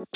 [0.00, 0.06] We're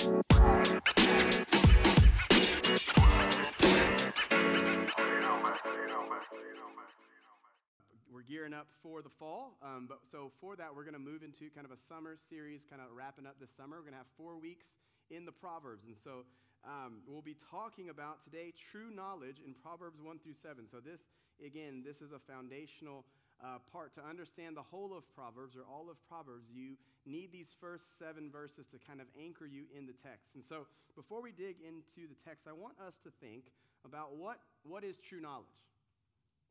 [8.23, 11.51] gearing up for the fall, um, but so for that, we're going to move into
[11.51, 13.77] kind of a summer series, kind of wrapping up this summer.
[13.77, 14.65] We're going to have four weeks
[15.11, 16.25] in the Proverbs, and so
[16.65, 20.65] um, we'll be talking about today true knowledge in Proverbs 1 through 7.
[20.65, 21.01] So, this,
[21.45, 23.05] again, this is a foundational
[23.43, 23.95] uh, part.
[23.95, 26.77] To understand the whole of Proverbs or all of Proverbs, you
[27.07, 30.35] need these first seven verses to kind of anchor you in the text.
[30.35, 33.51] And so, before we dig into the text, I want us to think
[33.85, 35.47] about what, what is true knowledge.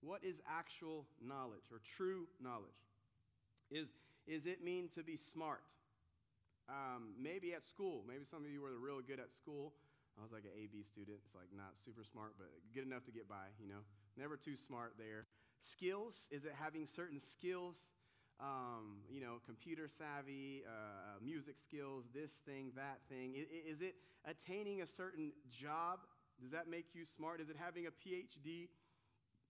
[0.01, 2.75] What is actual knowledge or true knowledge?
[3.71, 3.88] Is,
[4.27, 5.63] is it mean to be smart?
[6.67, 8.03] Um, maybe at school.
[8.07, 9.73] Maybe some of you were really good at school.
[10.19, 11.17] I was like an AB student.
[11.25, 13.81] It's like not super smart, but good enough to get by, you know.
[14.19, 15.25] Never too smart there.
[15.72, 16.27] Skills.
[16.31, 17.76] Is it having certain skills?
[18.40, 23.36] Um, you know, computer savvy, uh, music skills, this thing, that thing.
[23.36, 23.95] Is, is it
[24.26, 25.99] attaining a certain job?
[26.41, 27.39] Does that make you smart?
[27.39, 28.67] Is it having a PhD?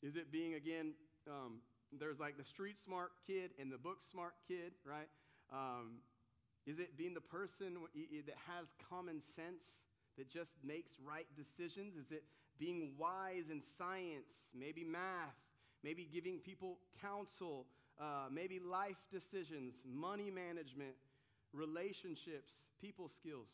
[0.03, 0.93] Is it being, again,
[1.27, 1.59] um,
[1.97, 5.07] there's like the street smart kid and the book smart kid, right?
[5.51, 5.99] Um,
[6.67, 9.63] is it being the person that has common sense,
[10.17, 11.95] that just makes right decisions?
[11.95, 12.23] Is it
[12.59, 15.35] being wise in science, maybe math,
[15.83, 17.65] maybe giving people counsel,
[17.99, 20.95] uh, maybe life decisions, money management,
[21.53, 23.47] relationships, people skills?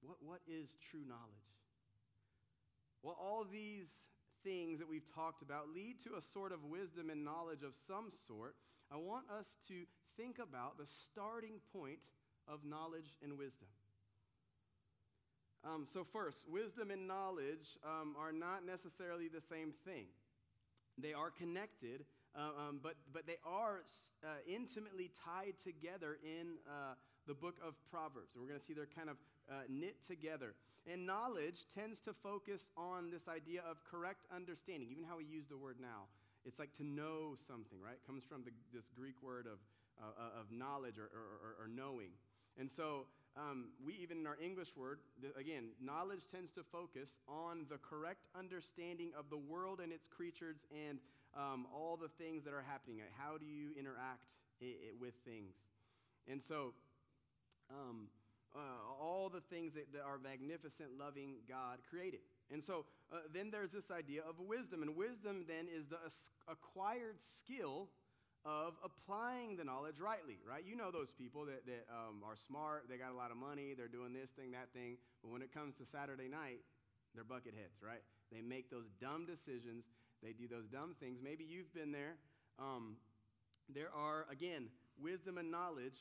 [0.00, 1.48] What, what is true knowledge?
[3.02, 3.88] Well, all these
[4.44, 8.08] things that we've talked about lead to a sort of wisdom and knowledge of some
[8.26, 8.54] sort,
[8.90, 9.84] I want us to
[10.16, 11.98] think about the starting point
[12.46, 13.68] of knowledge and wisdom.
[15.64, 20.06] Um, so, first, wisdom and knowledge um, are not necessarily the same thing.
[21.00, 22.04] They are connected,
[22.34, 23.80] uh, um, but, but they are
[24.24, 26.94] uh, intimately tied together in uh,
[27.26, 28.34] the book of Proverbs.
[28.34, 29.16] And we're going to see they're kind of
[29.50, 30.54] uh, knit together.
[30.90, 35.46] And knowledge tends to focus on this idea of correct understanding, even how we use
[35.48, 36.08] the word now.
[36.46, 38.00] It's like to know something, right?
[38.00, 39.58] It comes from the, this Greek word of,
[40.00, 42.16] uh, uh of knowledge or, or, or, knowing.
[42.56, 43.06] And so
[43.36, 44.98] um, we, even in our English word,
[45.38, 50.56] again, knowledge tends to focus on the correct understanding of the world and its creatures
[50.72, 50.98] and
[51.36, 52.98] um, all the things that are happening.
[53.16, 54.26] How do you interact
[54.62, 55.54] I- I with things?
[56.26, 56.74] And so,
[57.70, 58.08] um,
[58.54, 58.58] uh,
[59.00, 62.20] all the things that, that, our magnificent, loving God created.
[62.50, 64.82] And so uh, then there's this idea of wisdom.
[64.82, 65.98] And wisdom then is the
[66.50, 67.88] acquired skill
[68.44, 70.62] of applying the knowledge rightly, right?
[70.64, 73.74] You know those people that, that um, are smart, they got a lot of money,
[73.76, 74.96] they're doing this thing, that thing.
[75.22, 76.62] But when it comes to Saturday night,
[77.14, 78.02] they're bucket heads, right?
[78.30, 79.84] They make those dumb decisions,
[80.22, 81.18] they do those dumb things.
[81.22, 82.16] Maybe you've been there.
[82.58, 82.96] Um,
[83.68, 84.68] there are, again,
[84.98, 85.98] wisdom and knowledge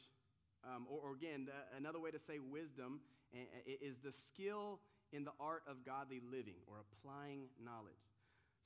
[0.64, 3.00] um, or, or, again, the, another way to say wisdom
[3.66, 4.80] is the skill
[5.12, 8.07] in the art of godly living or applying knowledge.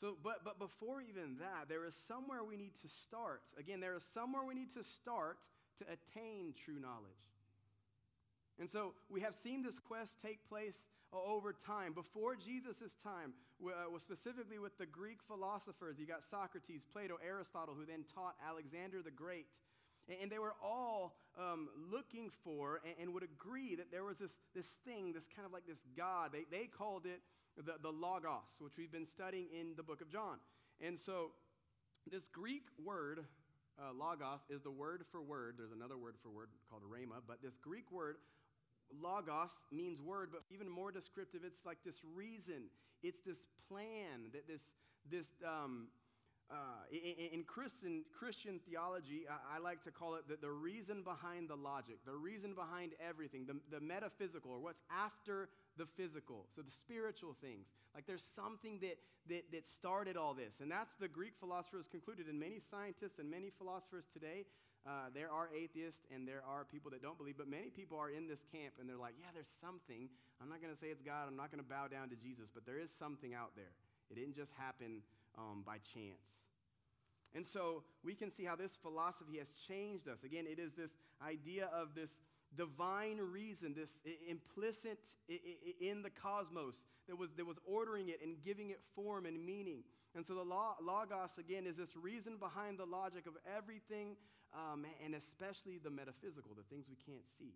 [0.01, 3.43] So, but, but before even that, there is somewhere we need to start.
[3.57, 5.37] Again, there is somewhere we need to start
[5.77, 7.21] to attain true knowledge.
[8.59, 10.77] And so we have seen this quest take place
[11.13, 11.93] over time.
[11.93, 15.97] Before Jesus' time, uh, specifically with the Greek philosophers.
[15.99, 19.45] You got Socrates, Plato, Aristotle, who then taught Alexander the Great.
[20.09, 24.35] And they were all um, looking for and, and, would agree that there was this,
[24.55, 26.31] this thing, this kind of like this God.
[26.33, 27.21] They, they called it
[27.57, 30.37] the, the Logos, which we've been studying in the book of John.
[30.79, 31.31] And so,
[32.09, 33.25] this Greek word,
[33.79, 35.55] uh, Logos, is the word for word.
[35.57, 38.15] There's another word for word called rhema, but this Greek word,
[39.01, 42.69] Logos, means word, but even more descriptive, it's like this reason.
[43.03, 43.37] It's this
[43.67, 44.61] plan, that this,
[45.09, 45.87] this um,
[46.51, 51.01] uh, in, in, Christian, Christian theology, I, I, like to call it the, the reason
[51.01, 55.47] behind the logic, the reason behind everything, the, the metaphysical, or what's after
[55.81, 56.45] the physical.
[56.53, 57.65] So the spiritual things.
[57.97, 59.01] Like there's something that,
[59.33, 60.61] that, that started all this.
[60.61, 62.29] And that's the Greek philosophers concluded.
[62.29, 64.45] And many scientists and many philosophers today,
[64.85, 68.13] uh, there are atheists and there are people that don't believe, but many people are
[68.13, 70.05] in this camp and they're like, yeah, there's something.
[70.37, 71.25] I'm not going to say it's God.
[71.25, 73.73] I'm not going to bow down to Jesus, but there is something out there.
[74.13, 75.01] It didn't just happen
[75.33, 76.37] um, by chance.
[77.33, 80.21] And so we can see how this philosophy has changed us.
[80.23, 80.91] Again, it is this
[81.23, 82.11] idea of this
[82.57, 84.99] divine reason, this implicit
[85.79, 89.83] in the cosmos that was, that was ordering it and giving it form and meaning.
[90.15, 94.17] And so the logos, again, is this reason behind the logic of everything,
[94.53, 97.53] um, and especially the metaphysical, the things we can't see.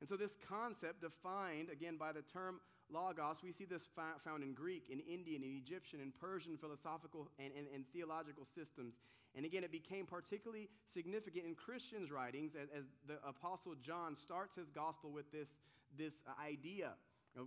[0.00, 2.60] And so this concept, defined again by the term
[2.92, 3.88] logos, we see this
[4.24, 8.94] found in Greek, in Indian, in Egyptian, in Persian philosophical and, and, and theological systems.
[9.34, 14.56] And again, it became particularly significant in Christians' writings as, as the Apostle John starts
[14.56, 15.48] his gospel with this,
[15.96, 16.92] this idea,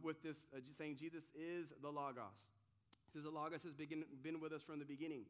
[0.01, 2.50] with this uh, saying Jesus is the Logos.
[3.06, 5.25] He says the Logos has begin, been with us from the beginning.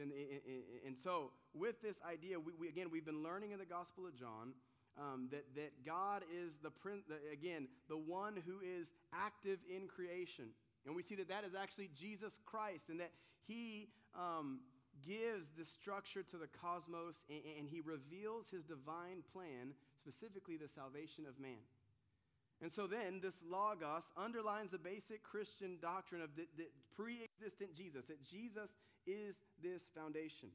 [0.00, 3.66] And, and, and so, with this idea, we, we, again, we've been learning in the
[3.66, 4.54] Gospel of John
[4.98, 6.70] um, that, that God is, the,
[7.08, 10.46] the, again, the one who is active in creation.
[10.86, 13.12] And we see that that is actually Jesus Christ, and that
[13.46, 14.60] He um,
[15.06, 20.68] gives the structure to the cosmos and, and he reveals his divine plan, specifically the
[20.68, 21.64] salvation of man.
[22.60, 27.74] And so then, this Logos underlines the basic Christian doctrine of the, the pre existent
[27.74, 28.70] Jesus, that Jesus
[29.04, 30.48] is this foundation.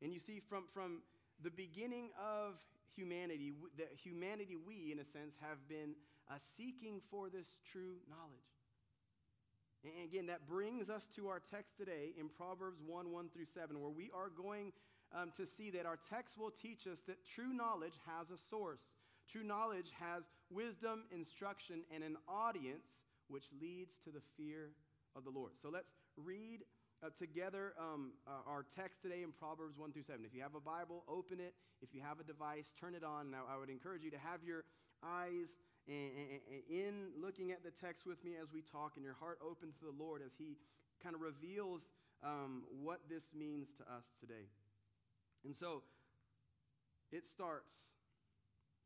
[0.00, 1.02] And you see, from, from
[1.42, 2.54] the beginning of
[2.96, 5.94] humanity, the humanity we, in a sense, have been
[6.30, 8.52] uh, seeking for this true knowledge.
[9.84, 13.80] And again, that brings us to our text today in Proverbs 1 1 through 7,
[13.80, 14.72] where we are going
[15.14, 18.90] um, to see that our text will teach us that true knowledge has a source.
[19.30, 24.70] True knowledge has wisdom, instruction, and an audience which leads to the fear
[25.16, 25.52] of the Lord.
[25.60, 26.60] So let's read
[27.02, 30.24] uh, together um, uh, our text today in Proverbs 1 through 7.
[30.24, 31.54] If you have a Bible, open it.
[31.82, 33.30] If you have a device, turn it on.
[33.30, 34.64] Now, I would encourage you to have your
[35.02, 35.50] eyes
[35.88, 39.84] in looking at the text with me as we talk and your heart open to
[39.84, 40.56] the Lord as He
[41.02, 41.90] kind of reveals
[42.22, 44.46] um, what this means to us today.
[45.44, 45.82] And so
[47.10, 47.72] it starts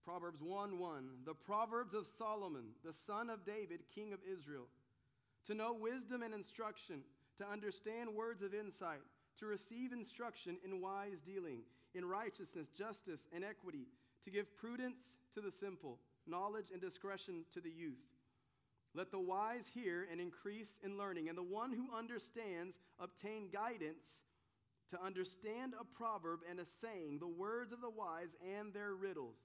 [0.04, 4.68] Proverbs 1 1, the Proverbs of Solomon, the son of David, king of Israel,
[5.48, 7.02] to know wisdom and instruction,
[7.38, 9.00] to understand words of insight,
[9.38, 11.60] to receive instruction in wise dealing,
[11.94, 13.86] in righteousness, justice, and equity,
[14.24, 18.02] to give prudence to the simple knowledge and discretion to the youth.
[18.94, 24.06] Let the wise hear and increase in learning, and the one who understands obtain guidance
[24.90, 29.36] to understand a proverb and a saying, the words of the wise and their riddles.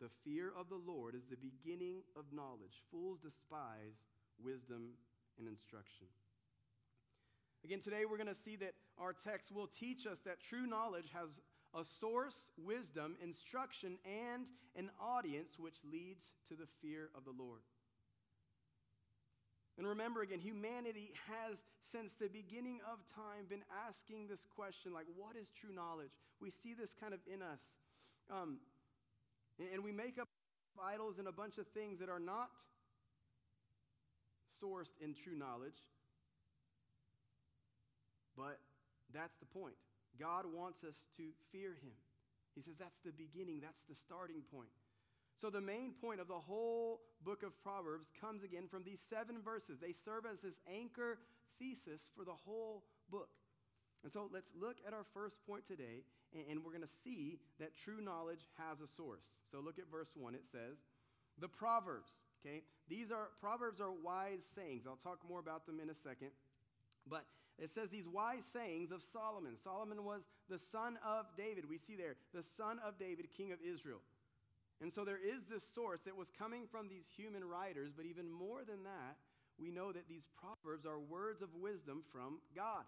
[0.00, 2.82] The fear of the Lord is the beginning of knowledge.
[2.90, 3.98] Fools despise
[4.42, 4.90] wisdom
[5.38, 6.06] and instruction.
[7.64, 11.10] Again, today we're going to see that our text will teach us that true knowledge
[11.12, 11.40] has
[11.74, 14.46] a source, wisdom, instruction, and
[14.76, 17.60] an audience which leads to the fear of the Lord.
[19.76, 21.58] And remember again, humanity has,
[21.92, 26.10] since the beginning of time, been asking this question like, what is true knowledge?
[26.40, 27.60] We see this kind of in us.
[28.30, 28.58] Um,
[29.72, 30.28] and we make up
[30.82, 32.50] idols and a bunch of things that are not
[34.62, 35.78] sourced in true knowledge.
[38.38, 38.62] But
[39.12, 39.74] that's the point.
[40.18, 41.98] God wants us to fear him.
[42.54, 44.70] He says that's the beginning, that's the starting point.
[45.40, 49.36] So, the main point of the whole book of Proverbs comes again from these seven
[49.44, 49.78] verses.
[49.78, 51.18] They serve as this anchor
[51.60, 53.30] thesis for the whole book.
[54.02, 56.02] And so, let's look at our first point today,
[56.34, 59.38] and we're going to see that true knowledge has a source.
[59.50, 60.34] So, look at verse 1.
[60.34, 60.82] It says,
[61.38, 62.10] The Proverbs,
[62.42, 62.62] okay?
[62.88, 64.86] These are, Proverbs are wise sayings.
[64.88, 66.30] I'll talk more about them in a second.
[67.06, 67.24] But
[67.58, 69.56] it says these wise sayings of Solomon.
[69.62, 71.68] Solomon was the son of David.
[71.68, 74.00] We see there, the son of David, king of Israel.
[74.80, 78.30] And so there is this source that was coming from these human writers, but even
[78.30, 79.18] more than that,
[79.58, 82.86] we know that these proverbs are words of wisdom from God.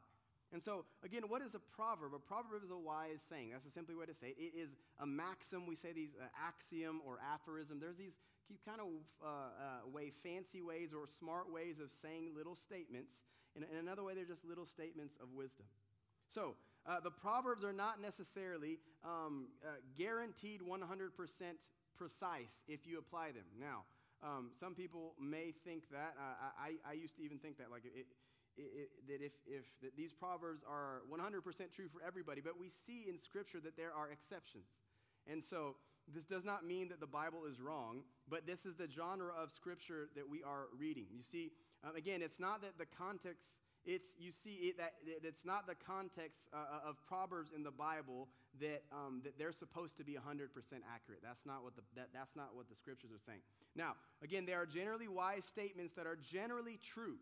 [0.52, 2.14] And so, again, what is a proverb?
[2.14, 3.50] A proverb is a wise saying.
[3.50, 4.38] That's a simply way to say it.
[4.38, 5.66] It is a maxim.
[5.66, 7.78] We say these uh, axiom or aphorism.
[7.78, 8.14] There's these
[8.66, 8.90] kind of
[9.22, 13.22] uh, uh, way, fancy ways or smart ways of saying little statements
[13.56, 15.66] in, in another way, they're just little statements of wisdom.
[16.28, 16.54] So,
[16.86, 20.80] uh, the Proverbs are not necessarily um, uh, guaranteed 100%
[21.96, 23.44] precise if you apply them.
[23.58, 23.84] Now,
[24.22, 26.14] um, some people may think that.
[26.16, 28.06] Uh, I, I used to even think that, like, it, it,
[28.56, 31.40] it, that if, if that these Proverbs are 100%
[31.74, 34.68] true for everybody, but we see in Scripture that there are exceptions.
[35.26, 35.76] And so,
[36.12, 39.50] this does not mean that the Bible is wrong, but this is the genre of
[39.50, 41.06] Scripture that we are reading.
[41.12, 41.52] You see,
[41.84, 45.74] um, again, it's not that the context, it's, you see, it, that it's not the
[45.74, 48.28] context uh, uh, of Proverbs in the Bible
[48.60, 50.20] that, um, that they're supposed to be 100%
[50.92, 51.20] accurate.
[51.22, 53.40] That's not, what the, that, that's not what the scriptures are saying.
[53.74, 57.16] Now, again, there are generally wise statements that are generally true,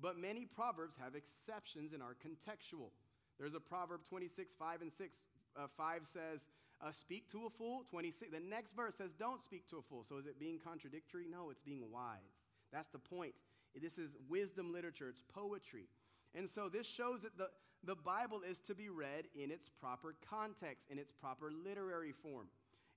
[0.00, 2.94] but many Proverbs have exceptions and are contextual.
[3.38, 5.10] There's a Proverb 26, 5 and 6.
[5.56, 6.40] Uh, 5 says,
[6.80, 7.82] uh, speak to a fool.
[7.90, 8.30] 26.
[8.30, 10.04] The next verse says, don't speak to a fool.
[10.08, 11.26] So is it being contradictory?
[11.30, 12.38] No, it's being wise.
[12.72, 13.34] That's the point.
[13.78, 15.88] This is wisdom literature, it's poetry.
[16.34, 17.48] And so this shows that the,
[17.84, 22.48] the Bible is to be read in its proper context, in its proper literary form.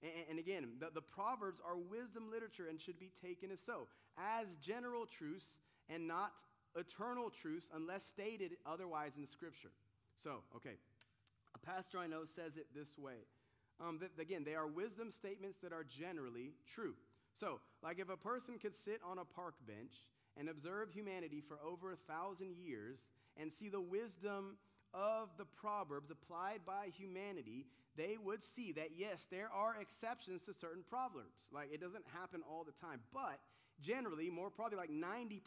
[0.03, 3.87] And, and again, the, the Proverbs are wisdom literature and should be taken as so,
[4.17, 5.57] as general truths
[5.89, 6.33] and not
[6.75, 9.71] eternal truths unless stated otherwise in Scripture.
[10.17, 10.75] So, okay,
[11.55, 13.25] a pastor I know says it this way.
[13.79, 16.93] Um, that, again, they are wisdom statements that are generally true.
[17.33, 19.93] So, like if a person could sit on a park bench
[20.41, 23.05] and observe humanity for over a thousand years
[23.39, 24.57] and see the wisdom
[24.91, 30.53] of the Proverbs applied by humanity, they would see that yes, there are exceptions to
[30.53, 31.37] certain proverbs.
[31.53, 33.37] Like it doesn't happen all the time, but
[33.79, 35.39] generally, more probably like 90%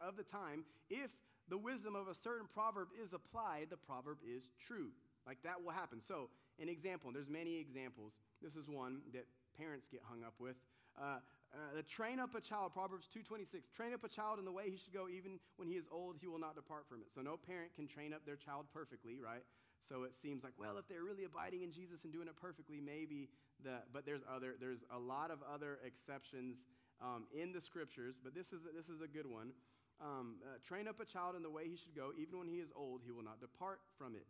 [0.00, 1.10] of the time, if
[1.48, 4.90] the wisdom of a certain proverb is applied, the proverb is true.
[5.26, 6.00] Like that will happen.
[6.00, 6.30] So,
[6.62, 8.12] an example, and there's many examples.
[8.40, 9.26] This is one that
[9.58, 10.56] parents get hung up with.
[10.96, 11.18] Uh,
[11.54, 14.76] uh, train up a child, Proverbs 2.26, train up a child in the way he
[14.76, 17.08] should go, even when he is old, he will not depart from it.
[17.14, 19.42] So no parent can train up their child perfectly, right?
[19.88, 22.80] So it seems like, well, if they're really abiding in Jesus and doing it perfectly,
[22.80, 23.30] maybe
[23.64, 26.64] the, but there's other, there's a lot of other exceptions
[27.00, 29.52] um, in the scriptures, but this is, this is a good one.
[30.00, 32.60] Um, uh, train up a child in the way he should go, even when he
[32.60, 34.26] is old, he will not depart from it.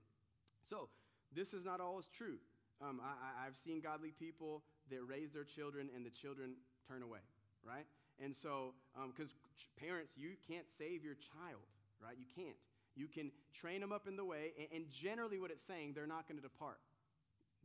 [0.63, 0.89] So
[1.35, 2.39] this is not always true.
[2.81, 6.55] Um, I, I've seen godly people that raise their children and the children
[6.89, 7.21] turn away,
[7.63, 7.85] right?
[8.19, 8.75] And so,
[9.07, 11.63] because um, parents, you can't save your child,
[12.03, 12.17] right?
[12.19, 12.57] You can't.
[12.97, 16.11] You can train them up in the way, and, and generally, what it's saying, they're
[16.11, 16.81] not going to depart.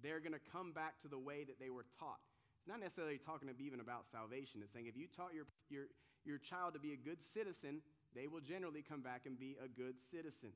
[0.03, 2.21] They're going to come back to the way that they were taught.
[2.59, 4.61] It's not necessarily talking even about salvation.
[4.63, 5.87] It's saying if you taught your, your,
[6.23, 7.81] your child to be a good citizen,
[8.15, 10.51] they will generally come back and be a good citizen.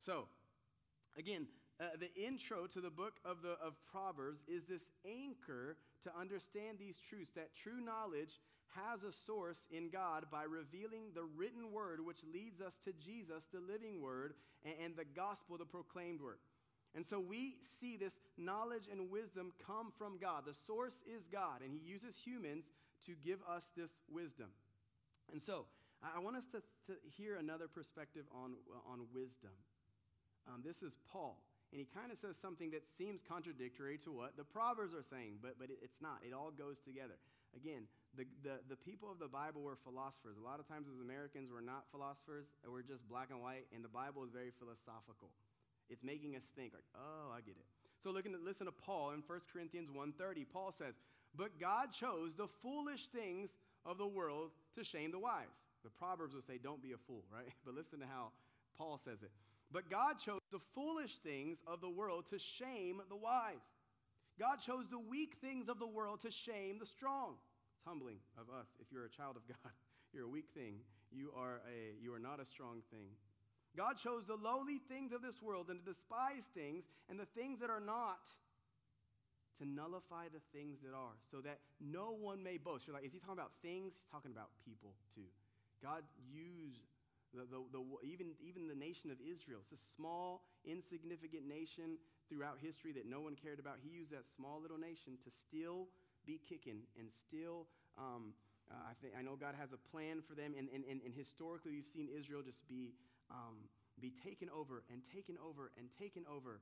[0.00, 0.26] So,
[1.18, 1.46] again,
[1.80, 6.78] uh, the intro to the book of, the, of Proverbs is this anchor to understand
[6.78, 8.40] these truths that true knowledge
[8.74, 13.44] has a source in God by revealing the written word, which leads us to Jesus,
[13.52, 16.38] the living word, and, and the gospel, the proclaimed word.
[16.94, 20.44] And so we see this knowledge and wisdom come from God.
[20.46, 22.64] The source is God, and He uses humans
[23.04, 24.48] to give us this wisdom.
[25.30, 25.66] And so
[26.02, 28.54] I want us to, to hear another perspective on,
[28.90, 29.52] on wisdom.
[30.48, 31.38] Um, this is Paul.
[31.72, 35.42] And he kind of says something that seems contradictory to what the Proverbs are saying,
[35.42, 36.22] but, but it's not.
[36.22, 37.18] It all goes together.
[37.54, 40.36] Again, the, the, the people of the Bible were philosophers.
[40.38, 43.82] A lot of times, as Americans, we're not philosophers, we're just black and white, and
[43.82, 45.32] the Bible is very philosophical.
[45.88, 47.66] It's making us think, like, oh, I get it.
[48.02, 50.46] So looking at, listen to Paul in 1 Corinthians 1.30.
[50.52, 50.94] Paul says,
[51.34, 53.50] But God chose the foolish things
[53.84, 55.54] of the world to shame the wise.
[55.84, 57.52] The Proverbs would say, Don't be a fool, right?
[57.64, 58.32] But listen to how
[58.76, 59.30] Paul says it.
[59.72, 63.66] But God chose the foolish things of the world to shame the wise.
[64.38, 67.34] God chose the weak things of the world to shame the strong.
[67.74, 68.68] It's humbling of us.
[68.80, 69.72] If you're a child of God,
[70.12, 70.80] you're a weak thing.
[71.10, 73.08] You are, a, you are not a strong thing.
[73.76, 77.60] God chose the lowly things of this world and the despised things and the things
[77.60, 78.24] that are not
[79.58, 82.86] to nullify the things that are, so that no one may boast.
[82.86, 83.96] You're like, is he talking about things?
[83.96, 85.28] He's talking about people too.
[85.82, 86.95] God used
[87.36, 92.56] the, the, the, even, even the nation of Israel, it's a small, insignificant nation throughout
[92.58, 93.76] history that no one cared about.
[93.84, 95.86] He used that small little nation to still
[96.24, 97.68] be kicking and still.
[98.00, 98.32] Um,
[98.66, 101.14] uh, I, think, I know God has a plan for them, and, and, and, and
[101.14, 102.96] historically, we've seen Israel just be,
[103.30, 103.68] um,
[104.00, 106.58] be taken over and taken over and taken over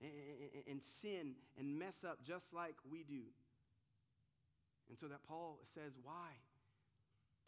[0.00, 0.12] and,
[0.54, 3.26] and, and sin and mess up just like we do.
[4.88, 6.32] And so that Paul says, why?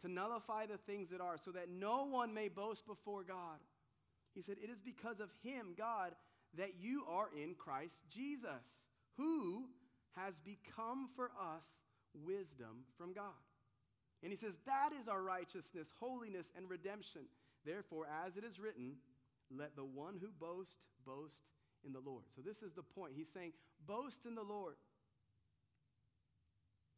[0.01, 3.59] To nullify the things that are, so that no one may boast before God.
[4.33, 6.11] He said, It is because of him, God,
[6.57, 8.85] that you are in Christ Jesus,
[9.17, 9.65] who
[10.15, 11.63] has become for us
[12.13, 13.39] wisdom from God.
[14.23, 17.21] And he says, That is our righteousness, holiness, and redemption.
[17.65, 18.95] Therefore, as it is written,
[19.55, 21.43] let the one who boasts boast
[21.85, 22.23] in the Lord.
[22.35, 23.13] So, this is the point.
[23.15, 23.53] He's saying,
[23.87, 24.75] Boast in the Lord.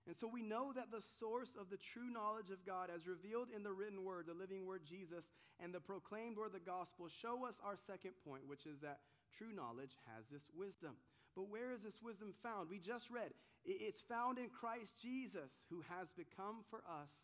[0.06, 3.48] And so we know that the source of the true knowledge of God, as revealed
[3.56, 5.32] in the written word, the living word Jesus,
[5.64, 9.00] and the proclaimed word, the gospel, show us our second point, which is that
[9.38, 11.00] true knowledge has this wisdom.
[11.36, 12.70] But where is this wisdom found?
[12.70, 13.32] We just read
[13.66, 17.16] it's found in Christ Jesus, who has become for us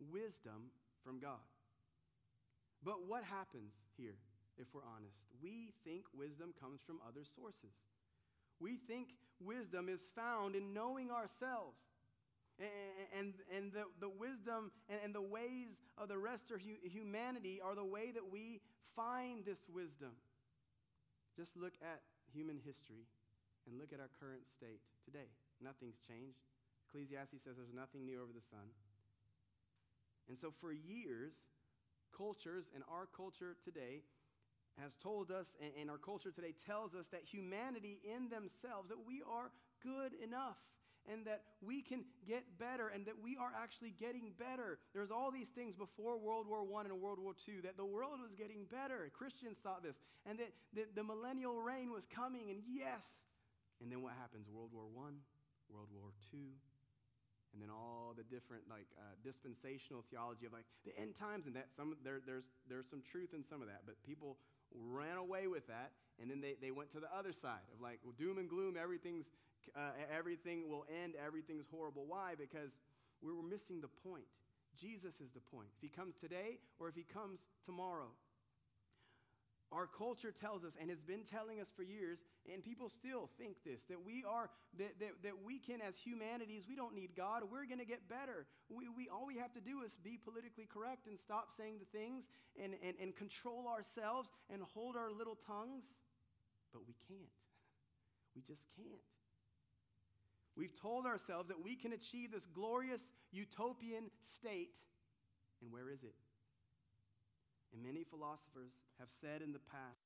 [0.00, 0.72] wisdom
[1.04, 1.44] from God.
[2.82, 4.16] But what happens here,
[4.56, 5.18] if we're honest?
[5.42, 7.76] We think wisdom comes from other sources.
[8.60, 9.08] We think
[9.40, 11.84] wisdom is found in knowing ourselves
[13.16, 17.74] and, and, the, the wisdom and, and the ways of the rest of humanity are
[17.74, 18.60] the way that we
[18.96, 20.10] find this wisdom.
[21.36, 22.02] Just look at
[22.34, 23.06] human history
[23.66, 25.30] and look at our current state today.
[25.62, 26.42] Nothing's changed.
[26.88, 28.66] Ecclesiastes says there's nothing new over the sun.
[30.28, 31.32] And so, for years,
[32.16, 34.02] cultures and our culture today
[34.80, 39.06] has told us, and, and our culture today tells us that humanity in themselves, that
[39.06, 39.50] we are
[39.82, 40.58] good enough
[41.06, 44.78] and that we can get better and that we are actually getting better.
[44.92, 48.20] There's all these things before World War I and World War II that the world
[48.20, 49.10] was getting better.
[49.12, 49.96] Christians thought this.
[50.26, 53.04] And that, that the millennial reign was coming, and yes.
[53.80, 54.48] And then what happens?
[54.50, 55.14] World War I,
[55.72, 56.58] World War II,
[57.52, 61.56] and then all the different like uh, dispensational theology of like the end times and
[61.56, 64.36] that some there, there's there's some truth in some of that but people
[64.74, 68.00] ran away with that and then they, they went to the other side of like
[68.04, 69.26] well, doom and gloom everything's
[69.76, 72.04] uh, everything will end, everything's horrible.
[72.06, 72.34] Why?
[72.38, 72.70] Because
[73.20, 74.24] we were missing the point.
[74.78, 75.68] Jesus is the point.
[75.76, 78.08] If he comes today or if he comes tomorrow.
[79.70, 83.60] Our culture tells us and has been telling us for years, and people still think
[83.68, 84.48] this that we are,
[84.80, 87.44] that, that, that we can, as humanities, we don't need God.
[87.44, 88.48] We're going to get better.
[88.72, 91.90] We, we, all we have to do is be politically correct and stop saying the
[91.92, 92.24] things
[92.56, 95.84] and, and, and control ourselves and hold our little tongues.
[96.72, 97.28] But we can't.
[98.36, 99.02] We just can't.
[100.54, 103.00] We've told ourselves that we can achieve this glorious
[103.32, 104.70] utopian state.
[105.60, 106.14] And where is it?
[107.72, 110.00] And many philosophers have said in the past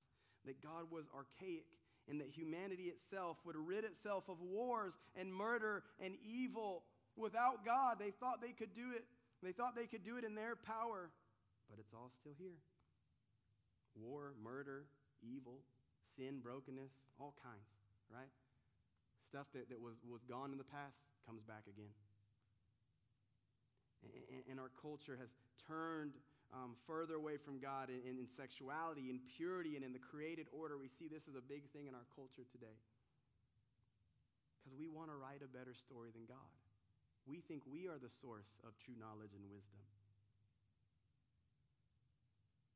[0.45, 1.67] that God was archaic
[2.11, 6.83] and that humanity itself would rid itself of wars and murder and evil.
[7.17, 9.05] Without God, they thought they could do it.
[9.43, 11.11] They thought they could do it in their power,
[11.71, 12.59] but it's all still here.
[13.95, 14.87] War, murder,
[15.23, 15.63] evil,
[16.17, 17.67] sin, brokenness, all kinds,
[18.11, 18.31] right?
[19.33, 21.97] stuff that, that was, was gone in the past comes back again.
[24.05, 25.33] And, and our culture has
[25.65, 26.13] turned
[26.53, 30.47] um, further away from God in, in, in sexuality, in purity, and in the created
[30.53, 30.77] order.
[30.77, 32.77] We see this as a big thing in our culture today.
[34.61, 36.53] Because we want to write a better story than God.
[37.25, 39.83] We think we are the source of true knowledge and wisdom.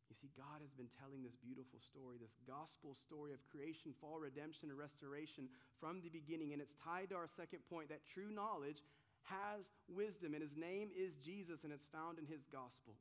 [0.09, 4.17] You see, God has been telling this beautiful story, this gospel story of creation, fall,
[4.17, 6.57] redemption, and restoration from the beginning.
[6.57, 8.81] And it's tied to our second point that true knowledge
[9.29, 12.97] has wisdom, and his name is Jesus, and it's found in his gospel.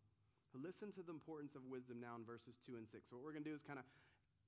[0.56, 3.12] But listen to the importance of wisdom now in verses 2 and 6.
[3.12, 3.84] So, what we're going to do is kind of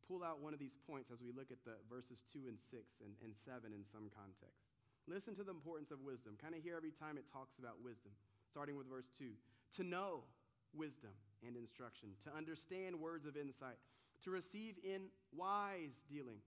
[0.08, 2.80] pull out one of these points as we look at the verses 2 and 6
[3.04, 4.72] and, and 7 in some context.
[5.04, 6.40] Listen to the importance of wisdom.
[6.40, 8.16] Kind of hear every time it talks about wisdom,
[8.48, 9.36] starting with verse 2.
[9.36, 10.24] To know
[10.72, 11.12] wisdom
[11.44, 13.76] and instruction, to understand words of insight,
[14.24, 16.40] to receive in wise dealing.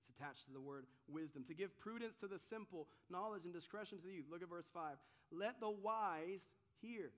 [0.00, 4.00] It's attached to the word wisdom, to give prudence to the simple, knowledge and discretion
[4.00, 4.32] to the youth.
[4.32, 4.96] Look at verse 5.
[5.28, 6.40] Let the wise
[6.80, 7.12] hear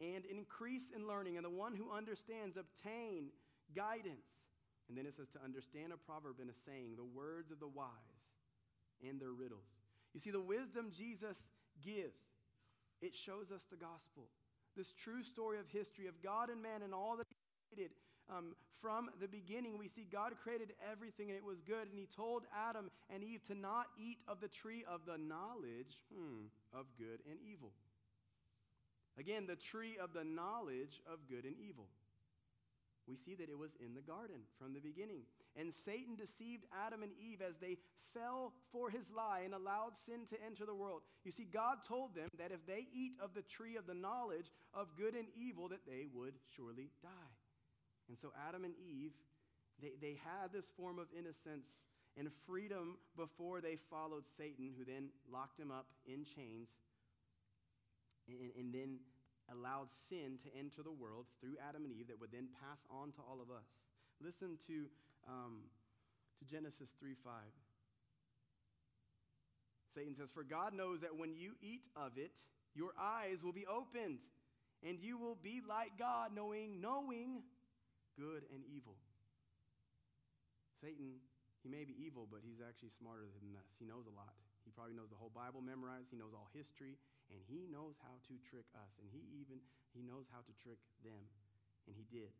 [0.00, 3.28] and increase in learning, and the one who understands obtain
[3.74, 4.42] guidance.
[4.88, 7.68] And then it says to understand a proverb and a saying, the words of the
[7.68, 7.88] wise
[9.08, 9.66] and their riddles.
[10.12, 11.38] You see, the wisdom Jesus
[11.82, 12.20] gives,
[13.00, 14.28] it shows us the gospel
[14.76, 17.36] this true story of history of God and man and all that He
[17.74, 17.94] created.
[18.30, 21.88] Um, from the beginning, we see God created everything and it was good.
[21.88, 26.00] And He told Adam and Eve to not eat of the tree of the knowledge
[26.12, 27.72] hmm, of good and evil.
[29.18, 31.86] Again, the tree of the knowledge of good and evil.
[33.06, 35.22] We see that it was in the garden from the beginning.
[35.56, 37.76] And Satan deceived Adam and Eve as they
[38.14, 41.02] fell for his lie and allowed sin to enter the world.
[41.24, 44.50] You see, God told them that if they eat of the tree of the knowledge
[44.72, 47.34] of good and evil, that they would surely die.
[48.08, 49.12] And so Adam and Eve,
[49.82, 51.68] they, they had this form of innocence
[52.16, 56.68] and freedom before they followed Satan, who then locked him up in chains
[58.28, 59.00] and, and then
[59.52, 63.12] allowed sin to enter the world through Adam and Eve that would then pass on
[63.12, 63.68] to all of us.
[64.20, 64.88] Listen to,
[65.28, 65.68] um,
[66.38, 67.32] to Genesis 3 5.
[69.94, 72.34] Satan says, For God knows that when you eat of it,
[72.74, 74.18] your eyes will be opened,
[74.82, 77.46] and you will be like God, knowing, knowing
[78.18, 78.98] good and evil.
[80.82, 81.22] Satan,
[81.62, 83.70] he may be evil, but he's actually smarter than us.
[83.78, 84.34] He knows a lot.
[84.66, 86.10] He probably knows the whole Bible memorized.
[86.10, 86.98] He knows all history,
[87.30, 88.92] and he knows how to trick us.
[89.00, 89.60] And he even
[89.94, 91.24] he knows how to trick them,
[91.86, 92.32] and he did.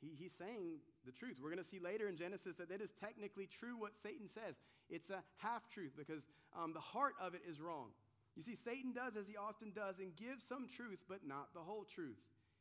[0.00, 1.36] He, he's saying the truth.
[1.40, 4.56] We're going to see later in Genesis that that is technically true what Satan says.
[4.88, 7.92] It's a half truth because um, the heart of it is wrong.
[8.36, 11.64] You see, Satan does as he often does and gives some truth, but not the
[11.64, 12.20] whole truth.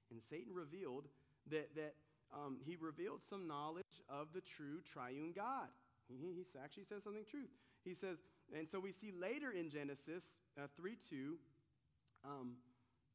[0.10, 1.08] And Satan revealed
[1.51, 1.95] that, that
[2.34, 5.67] um, he revealed some knowledge of the true triune God.
[6.08, 7.49] He, he actually says something truth.
[7.84, 8.17] He says,
[8.56, 10.23] and so we see later in Genesis
[10.58, 11.36] uh, 3 2,
[12.25, 12.57] um,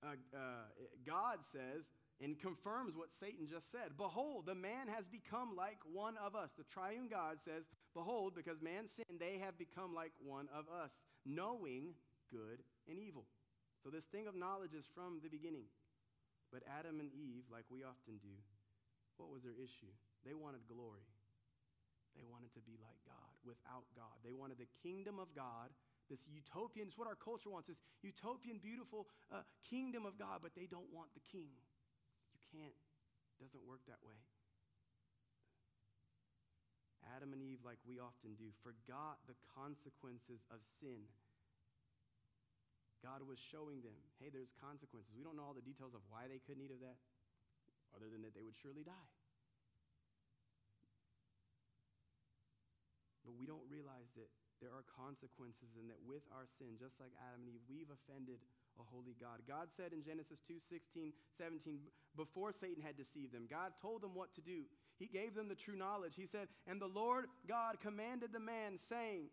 [0.02, 0.70] uh, uh,
[1.04, 1.84] God says,
[2.20, 3.96] and confirms what Satan just said.
[3.96, 6.52] Behold, the man has become like one of us.
[6.56, 7.64] The triune God says,
[7.96, 10.92] Behold, because man sinned, they have become like one of us,
[11.24, 11.96] knowing
[12.28, 13.24] good and evil.
[13.82, 15.64] So, this thing of knowledge is from the beginning.
[16.52, 18.36] But Adam and Eve, like we often do,
[19.16, 19.90] what was their issue?
[20.26, 21.08] They wanted glory.
[22.12, 24.12] They wanted to be like God without God.
[24.26, 25.70] They wanted the kingdom of God,
[26.10, 30.52] this utopian, it's what our culture wants, this utopian, beautiful uh, kingdom of God, but
[30.58, 31.54] they don't want the king.
[32.34, 32.74] You can't,
[33.38, 34.18] doesn't work that way.
[37.16, 41.06] Adam and Eve, like we often do, forgot the consequences of sin.
[43.00, 45.08] God was showing them, hey, there's consequences.
[45.16, 47.00] We don't know all the details of why they couldn't eat of that,
[47.96, 49.10] other than that they would surely die.
[53.24, 54.28] But we don't realize that
[54.60, 58.40] there are consequences and that with our sin, just like Adam and Eve, we've offended
[58.78, 59.40] a holy God.
[59.48, 61.80] God said in Genesis 2 16, 17,
[62.16, 64.68] before Satan had deceived them, God told them what to do.
[65.00, 66.14] He gave them the true knowledge.
[66.14, 69.32] He said, And the Lord God commanded the man, saying,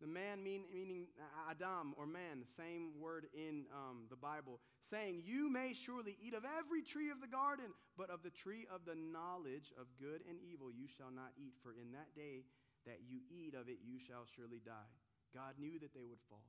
[0.00, 1.12] the man mean, meaning
[1.44, 6.44] Adam or man, same word in um, the Bible, saying, You may surely eat of
[6.48, 7.68] every tree of the garden,
[7.98, 11.52] but of the tree of the knowledge of good and evil you shall not eat,
[11.62, 12.48] for in that day
[12.86, 14.90] that you eat of it, you shall surely die.
[15.34, 16.46] God knew that they would fall.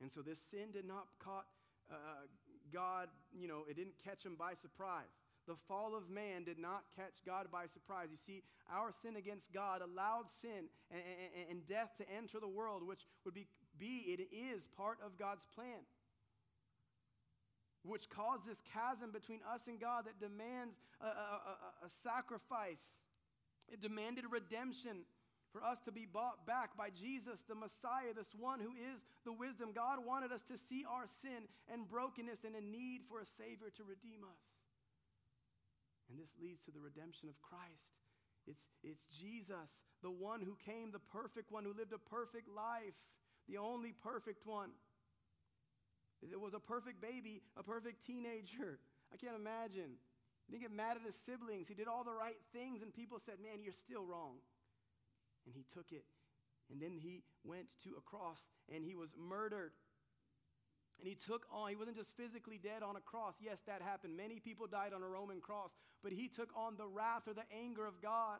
[0.00, 1.46] And so this sin did not caught
[1.90, 2.26] uh,
[2.72, 5.12] God, you know, it didn't catch him by surprise.
[5.46, 8.08] The fall of man did not catch God by surprise.
[8.10, 12.48] You see, our sin against God allowed sin and, and, and death to enter the
[12.48, 13.46] world, which would be,
[13.78, 15.82] be, it is part of God's plan,
[17.82, 22.94] which caused this chasm between us and God that demands a, a, a, a sacrifice
[23.72, 25.08] it demanded redemption
[25.52, 29.32] for us to be bought back by Jesus, the Messiah, this one who is the
[29.32, 29.72] wisdom.
[29.76, 33.68] God wanted us to see our sin and brokenness and a need for a Savior
[33.76, 34.44] to redeem us.
[36.08, 37.96] And this leads to the redemption of Christ.
[38.48, 39.70] It's, it's Jesus,
[40.02, 42.96] the one who came, the perfect one, who lived a perfect life,
[43.48, 44.70] the only perfect one.
[46.22, 48.78] It was a perfect baby, a perfect teenager.
[49.12, 50.00] I can't imagine.
[50.46, 51.68] He didn't get mad at his siblings.
[51.68, 54.42] He did all the right things, and people said, Man, you're still wrong.
[55.46, 56.04] And he took it.
[56.70, 58.38] And then he went to a cross
[58.72, 59.72] and he was murdered.
[60.98, 63.34] And he took on, he wasn't just physically dead on a cross.
[63.40, 64.16] Yes, that happened.
[64.16, 67.48] Many people died on a Roman cross, but he took on the wrath or the
[67.50, 68.38] anger of God.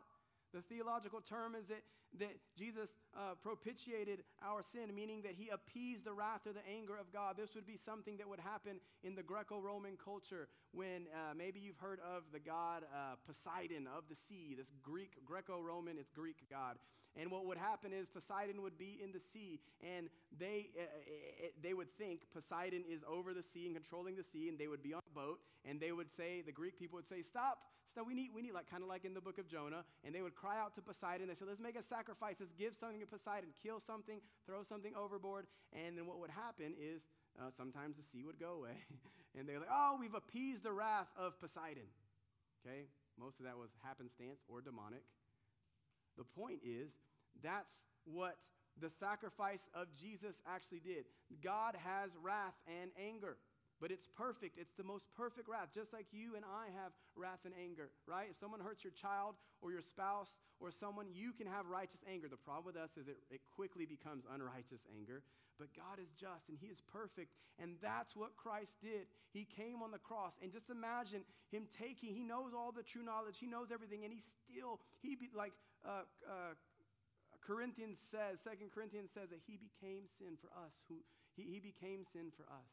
[0.53, 1.83] The theological term is that
[2.19, 6.97] that Jesus uh, propitiated our sin, meaning that he appeased the wrath or the anger
[6.97, 7.37] of God.
[7.39, 11.61] This would be something that would happen in the Greco Roman culture when uh, maybe
[11.61, 16.11] you've heard of the god uh, Poseidon of the sea, this Greek, Greco Roman, it's
[16.11, 16.77] Greek god.
[17.15, 21.49] And what would happen is Poseidon would be in the sea, and they, uh, uh,
[21.63, 24.83] they would think Poseidon is over the sea and controlling the sea, and they would
[24.83, 27.59] be on a boat, and they would say, the Greek people would say, Stop,
[27.93, 30.15] stop, we need, we need, like kind of like in the book of Jonah, and
[30.15, 31.29] they would cry out to Poseidon.
[31.29, 34.93] They said, Let's make a sacrifice, let's give something to Poseidon, kill something, throw something
[34.97, 37.05] overboard, and then what would happen is
[37.37, 38.77] uh, sometimes the sea would go away,
[39.39, 41.87] and they're like, Oh, we've appeased the wrath of Poseidon.
[42.65, 42.89] Okay?
[43.21, 45.05] Most of that was happenstance or demonic.
[46.17, 46.91] The point is,
[47.43, 47.73] that's
[48.05, 48.37] what
[48.81, 51.05] the sacrifice of Jesus actually did.
[51.43, 53.37] God has wrath and anger,
[53.83, 54.63] but it's perfect.
[54.63, 58.31] It's the most perfect wrath, just like you and I have wrath and anger, right?
[58.31, 62.31] If someone hurts your child or your spouse or someone, you can have righteous anger.
[62.31, 65.27] The problem with us is it, it quickly becomes unrighteous anger.
[65.59, 67.35] But God is just and He is perfect.
[67.59, 69.11] And that's what Christ did.
[69.35, 70.39] He came on the cross.
[70.39, 74.15] And just imagine Him taking, He knows all the true knowledge, He knows everything, and
[74.15, 76.55] He still, He be like, uh, uh,
[77.43, 80.87] Corinthians says, Second Corinthians says that he became sin for us.
[80.87, 81.03] Who,
[81.35, 82.71] he, he became sin for us.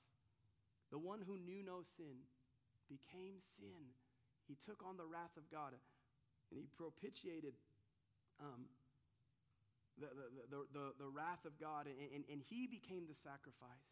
[0.91, 2.25] The one who knew no sin
[2.89, 3.93] became sin.
[4.49, 5.77] He took on the wrath of God
[6.49, 7.53] and he propitiated
[8.41, 8.65] um,
[9.99, 13.91] the, the, the, the, the wrath of God, and, and, and he became the sacrifice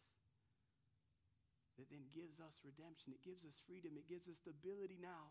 [1.78, 3.14] that then gives us redemption.
[3.14, 3.94] It gives us freedom.
[3.94, 5.30] It gives us the ability now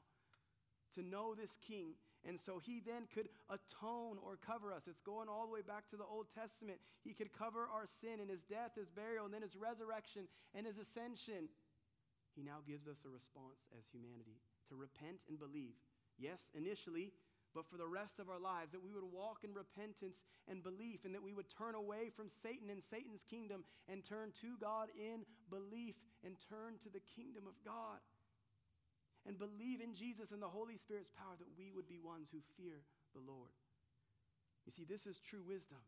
[0.95, 1.97] to know this king.
[2.25, 4.83] And so he then could atone or cover us.
[4.87, 6.79] It's going all the way back to the Old Testament.
[7.03, 10.65] He could cover our sin in his death, his burial, and then his resurrection and
[10.65, 11.47] his ascension.
[12.35, 15.77] He now gives us a response as humanity to repent and believe.
[16.19, 17.13] Yes, initially,
[17.55, 21.05] but for the rest of our lives, that we would walk in repentance and belief,
[21.05, 24.89] and that we would turn away from Satan and Satan's kingdom and turn to God
[24.93, 27.97] in belief and turn to the kingdom of God
[29.27, 32.39] and believe in Jesus and the Holy Spirit's power that we would be ones who
[32.55, 32.79] fear
[33.11, 33.51] the Lord.
[34.63, 35.83] You see, this is true wisdom,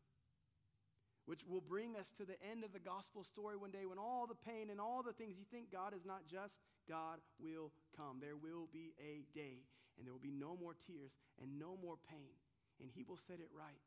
[1.23, 4.27] which will bring us to the end of the gospel story one day when all
[4.27, 8.19] the pain and all the things you think God is not just, God will come.
[8.19, 9.63] There will be a day,
[9.95, 12.35] and there will be no more tears and no more pain,
[12.83, 13.83] and He will set it right.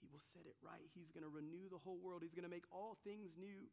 [0.00, 0.84] He will set it right.
[0.92, 2.20] He's going to renew the whole world.
[2.20, 3.68] He's going to make all things new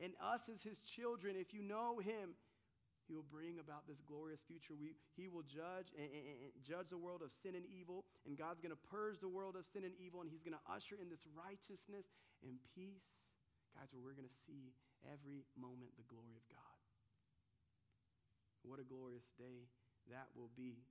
[0.00, 2.32] and us as his children, if you know him,
[3.04, 4.72] He will bring about this glorious future.
[4.72, 8.38] We, he will judge and, and, and judge the world of sin and evil, and
[8.38, 10.96] God's going to purge the world of sin and evil, and He's going to usher
[10.96, 12.06] in this righteousness
[12.46, 13.04] and peace,
[13.76, 14.72] guys, where we're going to see
[15.04, 16.80] every moment the glory of God.
[18.62, 19.68] What a glorious day
[20.12, 20.84] that will be.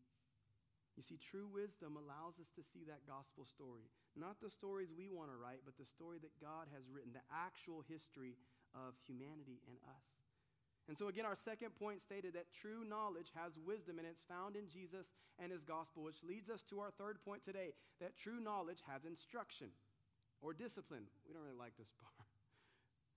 [0.97, 3.87] You see, true wisdom allows us to see that gospel story.
[4.19, 7.23] Not the stories we want to write, but the story that God has written, the
[7.31, 8.35] actual history
[8.73, 10.07] of humanity and us.
[10.89, 14.57] And so, again, our second point stated that true knowledge has wisdom, and it's found
[14.57, 15.05] in Jesus
[15.37, 19.05] and his gospel, which leads us to our third point today that true knowledge has
[19.05, 19.69] instruction
[20.41, 21.05] or discipline.
[21.29, 22.25] We don't really like this part.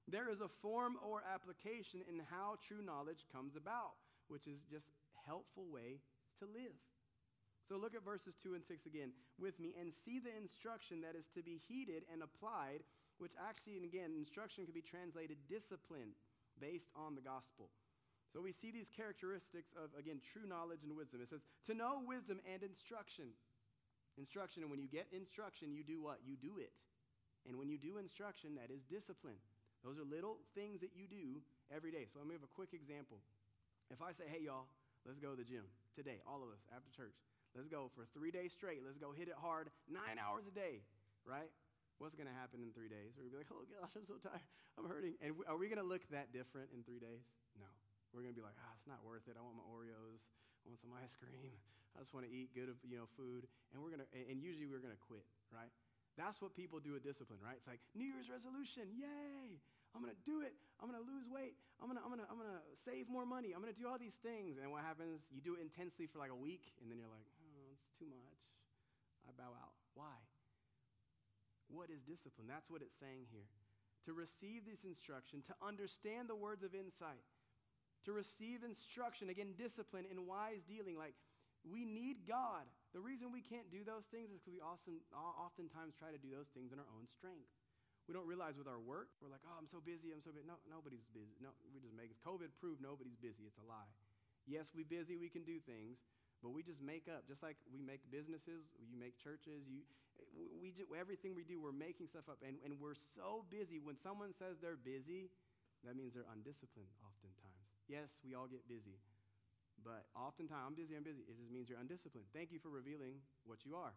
[0.05, 3.97] There is a form or application in how true knowledge comes about,
[4.29, 4.93] which is just
[5.25, 6.03] helpful way
[6.41, 6.77] to live.
[7.69, 11.15] So look at verses 2 and 6 again with me and see the instruction that
[11.15, 12.83] is to be heeded and applied,
[13.23, 16.19] which actually, and again, instruction can be translated discipline
[16.59, 17.71] based on the gospel.
[18.35, 21.23] So we see these characteristics of, again, true knowledge and wisdom.
[21.23, 23.31] It says, to know wisdom and instruction.
[24.19, 26.19] Instruction, and when you get instruction, you do what?
[26.27, 26.75] You do it.
[27.47, 29.39] And when you do instruction, that is discipline.
[29.87, 31.39] Those are little things that you do
[31.71, 32.11] every day.
[32.11, 33.23] So let me give a quick example.
[33.95, 34.67] If I say, hey, y'all,
[35.07, 37.15] let's go to the gym today, all of us after church.
[37.55, 38.83] Let's go for three days straight.
[38.83, 40.83] Let's go hit it hard, nine hours a day,
[41.23, 41.53] right?
[42.03, 43.15] What's going to happen in three days?
[43.15, 44.43] We're going to be like, oh gosh, I'm so tired.
[44.75, 45.15] I'm hurting.
[45.23, 47.23] And are we going to look that different in three days?
[47.55, 47.71] No.
[48.11, 49.39] We're going to be like, ah, it's not worth it.
[49.39, 50.21] I want my Oreos.
[50.67, 51.55] I want some ice cream.
[51.95, 53.47] I just want to eat good, you know, food.
[53.71, 55.71] And we're going to, and usually we're going to quit, right?
[56.19, 57.57] That's what people do with discipline, right?
[57.57, 59.63] It's like New Year's resolution, yay!
[59.93, 60.57] I'm gonna do it.
[60.81, 61.53] I'm gonna lose weight.
[61.77, 63.53] I'm gonna, I'm gonna, I'm gonna save more money.
[63.53, 64.57] I'm gonna do all these things.
[64.57, 65.21] And what happens?
[65.29, 68.09] You do it intensely for like a week, and then you're like, oh, it's too
[68.09, 68.41] much.
[69.29, 69.77] I bow out.
[69.93, 70.17] Why?
[71.73, 72.45] What is discipline?
[72.47, 73.49] That's what it's saying here.
[74.05, 77.25] To receive this instruction, to understand the words of insight,
[78.05, 80.99] to receive instruction, again, discipline in wise dealing.
[81.01, 81.17] Like,
[81.65, 82.67] we need God.
[82.93, 86.29] The reason we can't do those things is because we often, oftentimes try to do
[86.35, 87.49] those things in our own strength.
[88.11, 90.43] We don't realize with our work, we're like, oh, I'm so busy, I'm so busy.
[90.43, 91.39] No, nobody's busy.
[91.39, 92.19] No, we just make it.
[92.27, 93.47] COVID proved nobody's busy.
[93.47, 93.95] It's a lie.
[94.43, 96.03] Yes, we busy, we can do things,
[96.43, 97.23] but we just make up.
[97.31, 99.87] Just like we make businesses, you make churches, you,
[100.61, 102.39] we just, everything we do, we're making stuff up.
[102.47, 103.79] And, and we're so busy.
[103.83, 105.31] When someone says they're busy,
[105.83, 107.67] that means they're undisciplined oftentimes.
[107.91, 109.03] Yes, we all get busy.
[109.83, 111.27] But oftentimes, I'm busy, I'm busy.
[111.27, 112.31] It just means you're undisciplined.
[112.31, 113.95] Thank you for revealing what you are.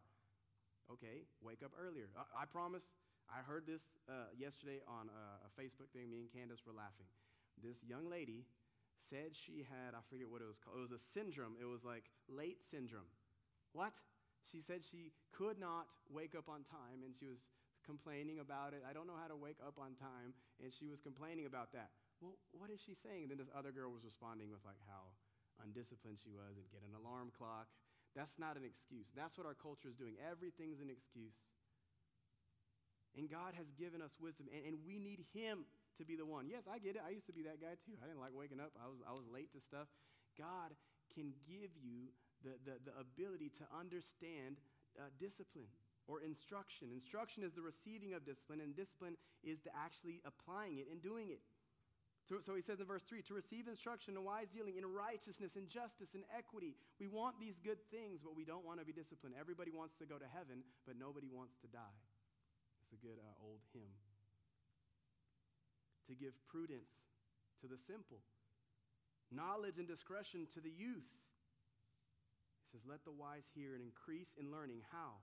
[0.90, 2.10] Okay, wake up earlier.
[2.18, 2.90] I, I promise,
[3.30, 6.10] I heard this uh, yesterday on a, a Facebook thing.
[6.10, 7.10] Me and Candace were laughing.
[7.62, 8.46] This young lady
[9.10, 10.78] said she had, I forget what it was called.
[10.78, 11.54] It was a syndrome.
[11.62, 13.10] It was like late syndrome.
[13.74, 13.94] What?
[14.52, 17.42] She said she could not wake up on time and she was
[17.86, 18.82] complaining about it.
[18.82, 20.34] I don't know how to wake up on time.
[20.58, 21.94] And she was complaining about that.
[22.20, 23.28] Well, what is she saying?
[23.28, 25.14] And then this other girl was responding with like how
[25.62, 27.70] undisciplined she was and get an alarm clock.
[28.16, 29.06] That's not an excuse.
[29.12, 30.16] That's what our culture is doing.
[30.24, 31.36] Everything's an excuse.
[33.16, 35.64] And God has given us wisdom, and, and we need Him
[36.00, 36.52] to be the one.
[36.52, 37.04] Yes, I get it.
[37.04, 37.96] I used to be that guy too.
[38.04, 39.88] I didn't like waking up, I was, I was late to stuff.
[40.36, 40.76] God
[41.16, 42.12] can give you
[42.46, 44.62] the, the, the ability to understand
[44.96, 45.68] uh, discipline
[46.06, 46.94] or instruction.
[46.94, 51.34] Instruction is the receiving of discipline, and discipline is the actually applying it and doing
[51.34, 51.42] it.
[52.26, 55.54] So, so he says in verse 3 to receive instruction in wise dealing, in righteousness,
[55.54, 56.74] in justice, in equity.
[56.98, 59.38] We want these good things, but we don't want to be disciplined.
[59.38, 61.98] Everybody wants to go to heaven, but nobody wants to die.
[62.82, 63.94] It's a good uh, old hymn.
[66.10, 66.90] To give prudence
[67.62, 68.22] to the simple,
[69.30, 71.06] knowledge and discretion to the youth
[72.72, 74.82] says, Let the wise hear and increase in learning.
[74.90, 75.22] How?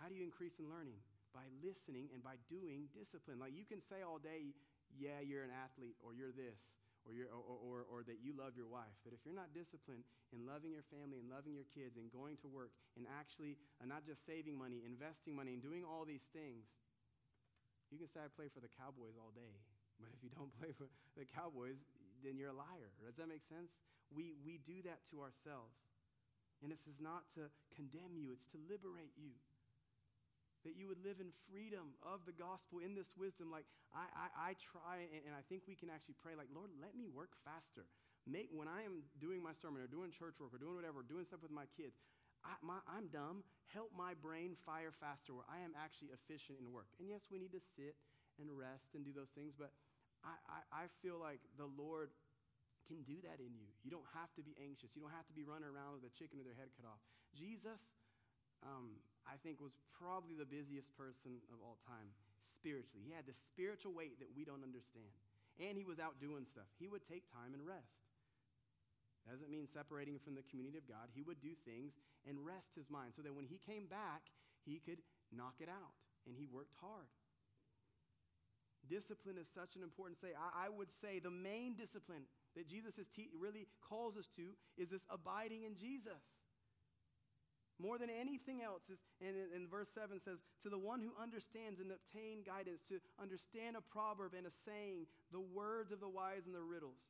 [0.00, 0.98] How do you increase in learning?
[1.32, 3.40] By listening and by doing discipline.
[3.40, 4.52] Like you can say all day,
[4.92, 6.60] yeah, you're an athlete, or you're this,
[7.08, 8.92] or, you're, or, or, or that you love your wife.
[9.00, 10.04] But if you're not disciplined
[10.36, 13.88] in loving your family and loving your kids and going to work and actually uh,
[13.88, 16.68] not just saving money, investing money, and doing all these things,
[17.88, 19.56] you can say, I play for the Cowboys all day.
[20.00, 21.80] But if you don't play for the Cowboys,
[22.24, 22.92] then you're a liar.
[23.00, 23.72] Does that make sense?
[24.12, 25.76] We, we do that to ourselves.
[26.62, 29.34] And this is not to condemn you, it's to liberate you.
[30.62, 33.50] That you would live in freedom of the gospel in this wisdom.
[33.50, 36.70] Like, I, I, I try, and, and I think we can actually pray, like, Lord,
[36.78, 37.82] let me work faster.
[38.30, 41.06] Make, when I am doing my sermon or doing church work or doing whatever, or
[41.10, 41.98] doing stuff with my kids,
[42.46, 42.54] I,
[42.86, 43.42] I'm dumb.
[43.74, 46.86] Help my brain fire faster where I am actually efficient in work.
[47.02, 47.98] And yes, we need to sit
[48.38, 49.74] and rest and do those things, but
[50.22, 52.14] I, I, I feel like the Lord
[52.86, 53.70] can do that in you.
[53.82, 54.92] You don't have to be anxious.
[54.94, 57.00] You don't have to be running around with a chicken with their head cut off.
[57.32, 57.80] Jesus,
[58.62, 62.10] um, I think, was probably the busiest person of all time
[62.44, 63.02] spiritually.
[63.06, 65.10] He had the spiritual weight that we don't understand.
[65.60, 66.66] And he was out doing stuff.
[66.80, 68.02] He would take time and rest.
[69.28, 71.06] Doesn't mean separating from the community of God.
[71.14, 71.94] He would do things
[72.26, 74.26] and rest his mind so that when he came back,
[74.66, 74.98] he could
[75.30, 75.94] knock it out.
[76.26, 77.06] And he worked hard.
[78.90, 80.34] Discipline is such an important say.
[80.34, 84.52] I, I would say the main discipline that Jesus is te- really calls us to
[84.76, 86.20] is this abiding in Jesus.
[87.80, 91.80] More than anything else, is, and in, verse 7 says, To the one who understands
[91.80, 96.46] and obtain guidance, to understand a proverb and a saying, the words of the wise
[96.46, 97.00] and the riddles.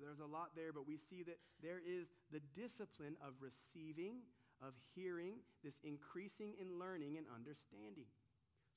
[0.00, 4.22] There's a lot there, but we see that there is the discipline of receiving,
[4.62, 8.06] of hearing, this increasing in learning and understanding.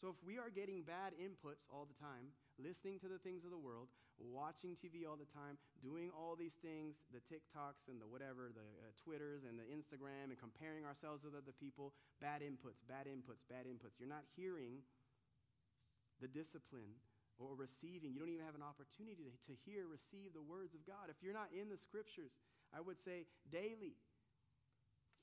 [0.02, 3.54] So if we are getting bad inputs all the time, listening to the things of
[3.54, 8.10] the world, watching TV all the time, doing all these things, the TikToks and the
[8.10, 12.82] whatever, the uh, Twitters and the Instagram, and comparing ourselves with other people, bad inputs,
[12.90, 14.02] bad inputs, bad inputs.
[14.02, 14.82] You're not hearing
[16.18, 16.98] the discipline
[17.38, 18.14] or receiving.
[18.14, 21.14] You don't even have an opportunity to, to hear, receive the words of God.
[21.14, 22.34] If you're not in the scriptures,
[22.74, 23.94] I would say daily,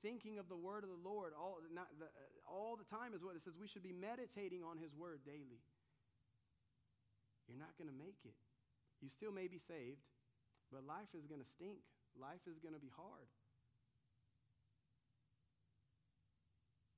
[0.03, 2.07] thinking of the word of the Lord all, not the,
[2.47, 3.59] all the time is what it says.
[3.59, 5.59] We should be meditating on his word daily.
[7.51, 8.39] You're not going to make it.
[9.05, 10.01] You still may be saved,
[10.73, 11.85] but life is going to stink.
[12.17, 13.29] Life is going to be hard.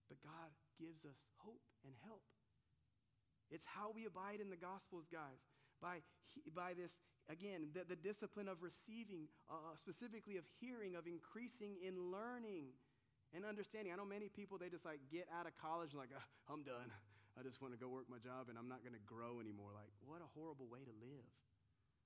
[0.07, 2.23] But God gives us hope and help.
[3.51, 5.43] It's how we abide in the Gospels, guys.
[5.83, 6.07] By,
[6.55, 6.95] by this,
[7.27, 12.71] again, the, the discipline of receiving, uh, specifically of hearing, of increasing in learning
[13.35, 13.91] and understanding.
[13.91, 16.63] I know many people, they just like get out of college and like, uh, I'm
[16.63, 16.87] done.
[17.35, 19.75] I just want to go work my job and I'm not going to grow anymore.
[19.75, 21.27] Like, what a horrible way to live.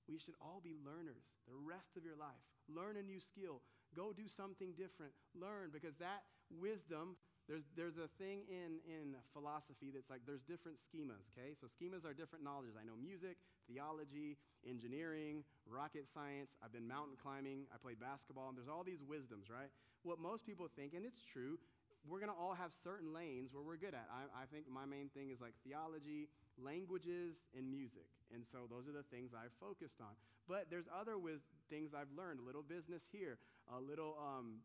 [0.09, 2.41] We should all be learners the rest of your life.
[2.69, 3.61] Learn a new skill.
[3.95, 5.11] Go do something different.
[5.35, 10.79] Learn because that wisdom, there's, there's a thing in, in philosophy that's like there's different
[10.79, 11.51] schemas, okay?
[11.59, 12.79] So schemas are different knowledges.
[12.79, 13.35] I know music,
[13.67, 16.55] theology, engineering, rocket science.
[16.63, 17.67] I've been mountain climbing.
[17.73, 18.47] I played basketball.
[18.47, 19.71] And there's all these wisdoms, right?
[20.07, 21.59] What most people think, and it's true,
[22.07, 24.07] we're going to all have certain lanes where we're good at.
[24.09, 28.09] I, I, think my main thing is like theology, languages, and music.
[28.33, 30.15] And so those are the things I've focused on.
[30.47, 33.37] But there's other wis- things I've learned a little business here,
[33.71, 34.63] a little um,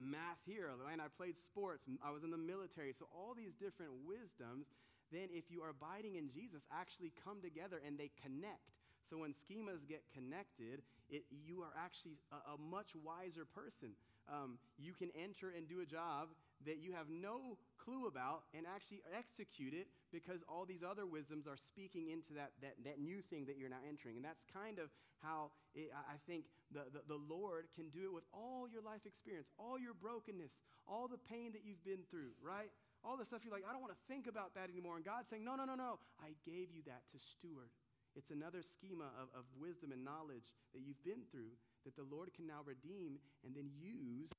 [0.00, 2.92] math here, and I played sports, I was in the military.
[2.92, 4.66] So all these different wisdoms,
[5.10, 8.74] then if you are abiding in Jesus, actually come together and they connect.
[9.08, 13.96] So when schemas get connected, it, you are actually a, a much wiser person.
[14.28, 16.28] Um, you can enter and do a job
[16.66, 21.46] that you have no clue about and actually execute it because all these other wisdoms
[21.46, 24.16] are speaking into that, that, that new thing that you're now entering.
[24.16, 24.88] And that's kind of
[25.20, 29.04] how it, I think the, the, the Lord can do it with all your life
[29.04, 30.52] experience, all your brokenness,
[30.88, 32.72] all the pain that you've been through, right?
[33.04, 34.96] All the stuff you're like, I don't want to think about that anymore.
[34.96, 36.00] And God's saying, No, no, no, no.
[36.18, 37.70] I gave you that to steward.
[38.16, 42.34] It's another schema of, of wisdom and knowledge that you've been through that the Lord
[42.34, 44.32] can now redeem and then use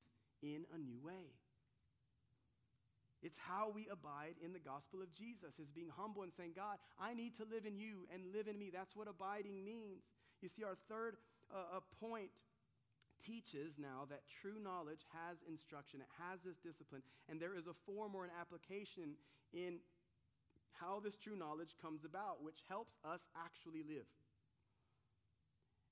[0.43, 1.31] in a new way.
[3.21, 6.79] It's how we abide in the gospel of Jesus, is being humble and saying, God,
[6.99, 8.71] I need to live in you and live in me.
[8.71, 10.07] That's what abiding means.
[10.41, 11.17] You see, our third
[11.51, 12.31] uh, point
[13.19, 17.75] teaches now that true knowledge has instruction, it has this discipline, and there is a
[17.85, 19.19] form or an application
[19.51, 19.83] in
[20.79, 24.07] how this true knowledge comes about, which helps us actually live.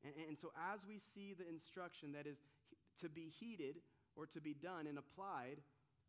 [0.03, 2.37] And, and so, as we see the instruction that is
[3.01, 3.83] to be heeded
[4.15, 5.59] or to be done and applied,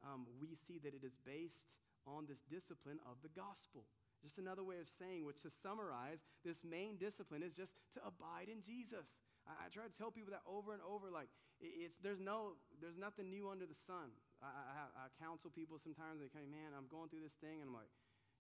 [0.07, 3.85] um, we see that it is based on this discipline of the gospel.
[4.23, 8.51] Just another way of saying, which to summarize, this main discipline is just to abide
[8.51, 9.07] in Jesus.
[9.47, 11.31] I, I try to tell people that over and over, like
[11.63, 14.11] it's there's no there's nothing new under the sun.
[14.43, 16.19] I, I, I counsel people sometimes.
[16.19, 17.91] They of, man, I'm going through this thing, and I'm like,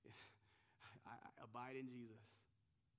[1.06, 2.22] I abide in Jesus.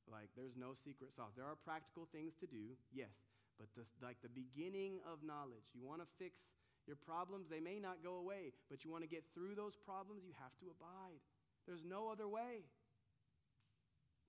[0.08, 1.36] Like there's no secret sauce.
[1.36, 3.14] There are practical things to do, yes,
[3.60, 6.40] but the, like the beginning of knowledge, you want to fix
[6.88, 10.24] your problems, they may not go away, but you want to get through those problems,
[10.26, 11.20] you have to abide.
[11.68, 12.66] There's no other way.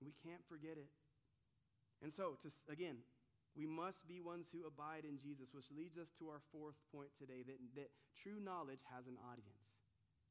[0.01, 0.89] We can't forget it.
[2.01, 2.97] And so, to, again,
[3.55, 7.09] we must be ones who abide in Jesus, which leads us to our fourth point
[7.19, 9.61] today that, that true knowledge has an audience.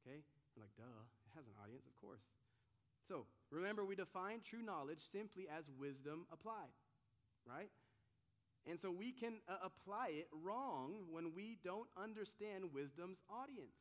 [0.01, 0.19] Okay?
[0.55, 2.25] We're like, duh, it has an audience, of course.
[3.07, 6.73] So, remember, we define true knowledge simply as wisdom applied,
[7.47, 7.69] right?
[8.69, 13.73] And so we can uh, apply it wrong when we don't understand wisdom's audience.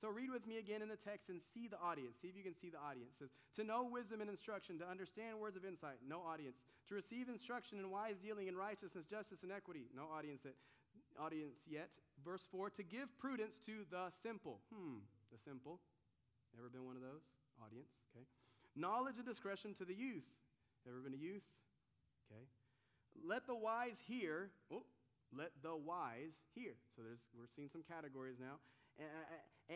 [0.00, 2.22] So read with me again in the text and see the audience.
[2.22, 3.18] See if you can see the audience.
[3.18, 6.62] It says, to know wisdom and instruction, to understand words of insight, no audience.
[6.88, 10.54] To receive instruction in wise dealing in righteousness, justice, and equity, no audience, yet.
[11.18, 11.90] audience yet.
[12.24, 14.60] Verse 4, to give prudence to the simple.
[14.72, 15.80] Hmm, the simple.
[16.56, 17.26] Ever been one of those?
[17.58, 18.24] Audience, okay.
[18.76, 20.30] Knowledge and discretion to the youth.
[20.86, 21.42] Ever been a youth?
[22.30, 22.46] Okay.
[23.26, 24.50] Let the wise hear.
[24.72, 24.84] Oh,
[25.36, 26.72] let the wise hear.
[26.96, 28.58] So there's, we're seeing some categories now.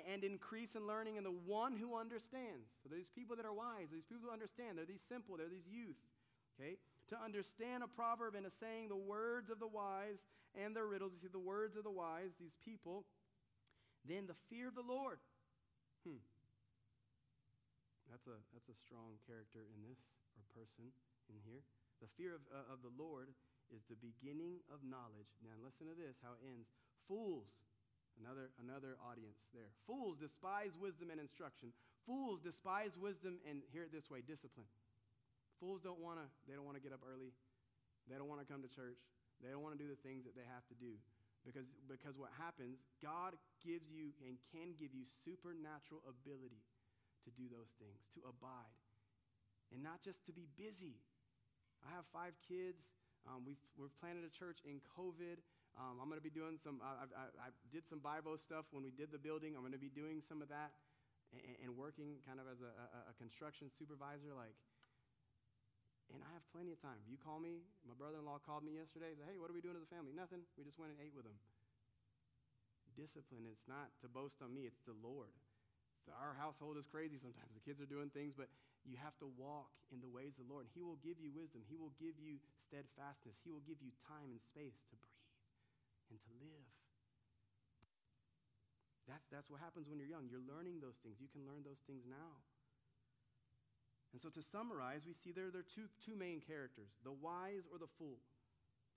[0.09, 2.72] And increase in learning in the one who understands.
[2.82, 5.68] So these people that are wise, these people who understand, they're these simple, they're these
[5.68, 6.01] youth.
[6.57, 6.80] Okay?
[7.11, 10.24] To understand a proverb and a saying, the words of the wise
[10.57, 11.12] and their riddles.
[11.12, 13.05] You see, the words of the wise, these people.
[14.09, 15.20] Then the fear of the Lord.
[16.03, 16.18] Hmm.
[18.11, 20.01] That's a, that's a strong character in this,
[20.36, 20.90] or person
[21.30, 21.62] in here.
[22.03, 23.31] The fear of, uh, of the Lord
[23.71, 25.31] is the beginning of knowledge.
[25.41, 26.67] Now, listen to this how it ends.
[27.07, 27.47] Fools,
[28.19, 29.71] another, another audience there.
[29.87, 31.71] Fools despise wisdom and instruction.
[32.03, 34.67] Fools despise wisdom and, hear it this way, discipline.
[35.63, 37.31] Fools don't want to, they don't want to get up early.
[38.11, 38.99] They don't want to come to church.
[39.39, 40.99] They don't want to do the things that they have to do.
[41.47, 46.63] Because, because what happens, God gives you and can give you supernatural ability
[47.27, 48.75] to do those things, to abide,
[49.71, 50.99] and not just to be busy.
[51.87, 52.83] I have five kids.
[53.26, 55.39] Um, we've, we've planted a church in COVID.
[55.78, 58.85] Um, I'm going to be doing some, I, I, I, did some Bible stuff when
[58.85, 59.57] we did the building.
[59.57, 60.74] I'm going to be doing some of that
[61.33, 64.37] and, and working kind of as a, a, a construction supervisor.
[64.37, 64.53] Like,
[66.12, 67.01] and I have plenty of time.
[67.09, 67.64] You call me.
[67.89, 69.14] My brother-in-law called me yesterday.
[69.14, 70.45] He said, "Hey, what are we doing as a family?" Nothing.
[70.61, 71.39] We just went and ate with him.
[72.93, 73.49] Discipline.
[73.49, 74.68] It's not to boast on me.
[74.68, 75.33] It's the Lord.
[76.05, 77.49] So our household is crazy sometimes.
[77.57, 78.53] The kids are doing things, but
[78.87, 80.66] you have to walk in the ways of the Lord.
[80.66, 81.62] and He will give you wisdom.
[81.70, 83.39] He will give you steadfastness.
[83.47, 85.30] He will give you time and space to breathe
[86.11, 86.68] and to live.
[89.07, 90.30] That's, that's what happens when you're young.
[90.30, 91.18] You're learning those things.
[91.18, 92.39] You can learn those things now.
[94.12, 97.64] And so to summarize, we see there, there are two, two main characters the wise
[97.72, 98.20] or the fool.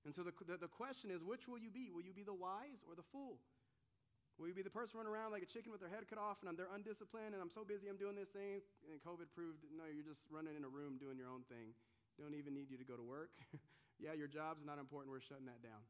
[0.03, 1.89] And so the, the, the question is which will you be?
[1.89, 3.39] Will you be the wise or the fool?
[4.35, 6.43] Will you be the person running around like a chicken with their head cut off
[6.43, 8.59] and they're undisciplined and I'm so busy I'm doing this thing?
[8.91, 11.71] And COVID proved no, you're just running in a room doing your own thing.
[12.19, 13.31] Don't even need you to go to work.
[14.03, 15.11] yeah, your job's not important.
[15.11, 15.83] We're shutting that down.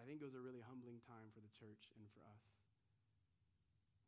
[0.00, 2.40] I think it was a really humbling time for the church and for us.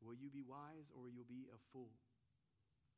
[0.00, 1.92] Will you be wise or will you be a fool?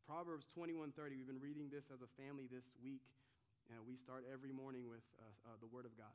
[0.06, 1.18] Proverbs 21:30.
[1.18, 3.02] We've been reading this as a family this week,
[3.66, 6.14] and we start every morning with uh, uh, the Word of God.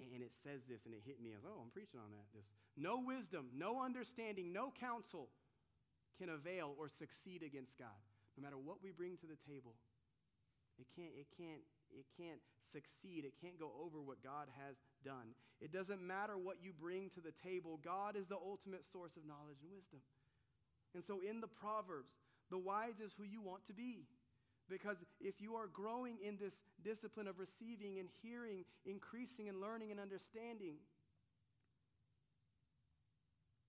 [0.00, 2.26] And it says this, and it hit me as, oh, I'm preaching on that.
[2.34, 5.28] This no wisdom, no understanding, no counsel
[6.18, 8.00] can avail or succeed against God.
[8.36, 9.76] No matter what we bring to the table,
[10.80, 11.62] it can't, it can't,
[11.92, 12.40] it can't
[12.72, 13.28] succeed.
[13.28, 15.36] It can't go over what God has done.
[15.60, 17.78] It doesn't matter what you bring to the table.
[17.84, 20.00] God is the ultimate source of knowledge and wisdom.
[20.94, 22.16] And so in the Proverbs,
[22.50, 24.08] the wise is who you want to be.
[24.70, 26.54] Because if you are growing in this
[26.84, 30.78] discipline of receiving and hearing, increasing and learning and understanding,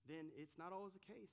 [0.06, 1.32] then it's not always the case.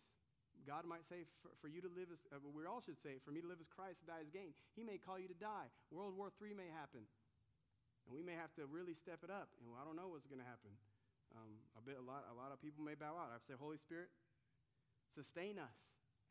[0.66, 3.34] God might say, for, for you to live as, uh, we all should say, for
[3.34, 4.54] me to live as Christ, to die as gain.
[4.78, 5.72] He may call you to die.
[5.90, 7.02] World War III may happen.
[8.06, 9.50] And we may have to really step it up.
[9.62, 10.74] And I don't know what's going to happen.
[11.34, 13.32] Um, a, bit, a, lot, a lot of people may bow out.
[13.34, 14.12] I say, Holy Spirit,
[15.16, 15.78] sustain us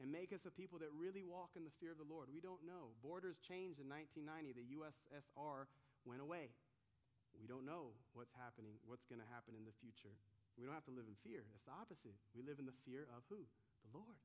[0.01, 2.32] and make us a people that really walk in the fear of the Lord.
[2.32, 2.96] We don't know.
[3.05, 4.57] Borders changed in 1990.
[4.57, 5.68] The USSR
[6.09, 6.57] went away.
[7.36, 10.16] We don't know what's happening, what's going to happen in the future.
[10.59, 11.46] We don't have to live in fear.
[11.55, 12.16] It's the opposite.
[12.32, 13.44] We live in the fear of who?
[13.86, 14.18] The Lord.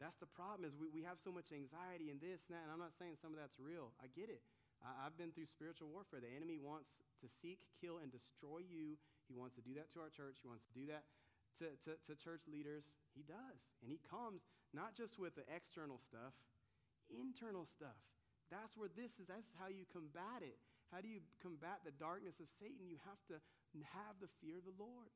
[0.00, 2.72] That's the problem is we, we have so much anxiety and this and that, and
[2.72, 3.96] I'm not saying some of that's real.
[3.96, 4.44] I get it.
[4.84, 6.20] I, I've been through spiritual warfare.
[6.20, 6.92] The enemy wants
[7.24, 9.00] to seek, kill, and destroy you.
[9.24, 10.44] He wants to do that to our church.
[10.44, 11.08] He wants to do that
[11.60, 12.84] to, to, to church leaders.
[13.16, 13.60] He does.
[13.80, 14.44] And he comes
[14.76, 16.36] not just with the external stuff,
[17.08, 17.96] internal stuff.
[18.50, 19.26] That's where this is.
[19.26, 20.58] That's how you combat it.
[20.94, 22.86] How do you combat the darkness of Satan?
[22.86, 23.42] You have to
[23.92, 25.10] have the fear of the Lord.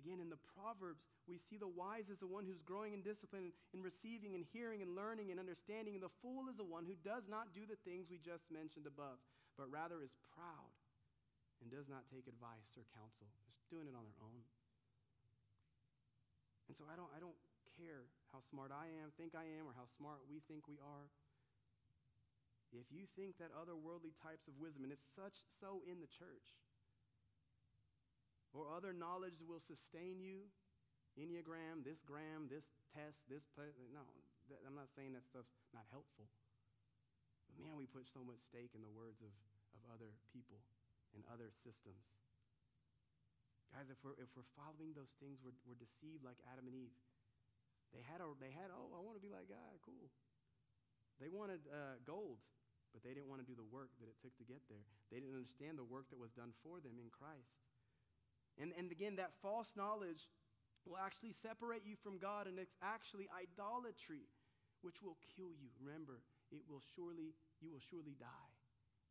[0.00, 3.52] Again, in the Proverbs, we see the wise is the one who's growing in discipline,
[3.76, 5.92] in receiving and hearing and learning and understanding.
[5.92, 8.88] And the fool is the one who does not do the things we just mentioned
[8.88, 9.20] above,
[9.60, 10.72] but rather is proud
[11.60, 14.42] and does not take advice or counsel, just doing it on their own.
[16.66, 17.36] And so I don't, I don't
[17.76, 21.12] care how smart I am, think I am, or how smart we think we are.
[22.70, 26.06] If you think that other worldly types of wisdom, and it's such so in the
[26.06, 26.54] church,
[28.54, 30.46] or other knowledge will sustain you,
[31.18, 33.42] Enneagram, this gram, this test, this,
[33.90, 34.06] no,
[34.46, 36.30] that, I'm not saying that stuff's not helpful.
[37.50, 39.34] But man, we put so much stake in the words of,
[39.74, 40.62] of other people
[41.14, 42.04] and other systems.
[43.70, 46.98] Guys, if we're, if we're following those things, we're, we're deceived like Adam and Eve.
[47.94, 49.78] They had, a, they had oh, I want to be like God.
[49.82, 50.10] Cool.
[51.22, 52.42] They wanted uh, gold,
[52.94, 54.86] but they didn't want to do the work that it took to get there.
[55.10, 57.60] They didn't understand the work that was done for them in Christ.
[58.58, 60.26] And, and again, that false knowledge
[60.88, 64.26] will actually separate you from God, and it's actually idolatry,
[64.82, 65.68] which will kill you.
[65.78, 68.54] Remember, it will surely, you will surely die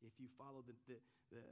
[0.02, 0.98] if you follow the, the,
[1.32, 1.44] the,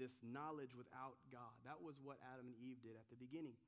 [0.00, 1.52] this knowledge without God.
[1.68, 3.60] That was what Adam and Eve did at the beginning.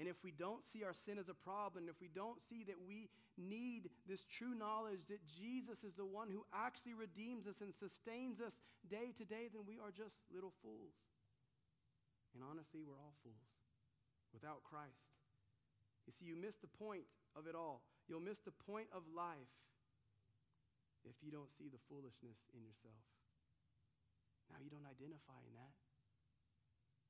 [0.00, 2.80] And if we don't see our sin as a problem, if we don't see that
[2.80, 7.76] we need this true knowledge that Jesus is the one who actually redeems us and
[7.76, 8.56] sustains us
[8.88, 10.96] day to day, then we are just little fools.
[12.32, 13.52] And honestly, we're all fools
[14.32, 15.12] without Christ.
[16.08, 17.04] You see, you miss the point
[17.36, 17.84] of it all.
[18.08, 19.52] You'll miss the point of life
[21.04, 23.04] if you don't see the foolishness in yourself.
[24.52, 25.72] Now, you don't identify in that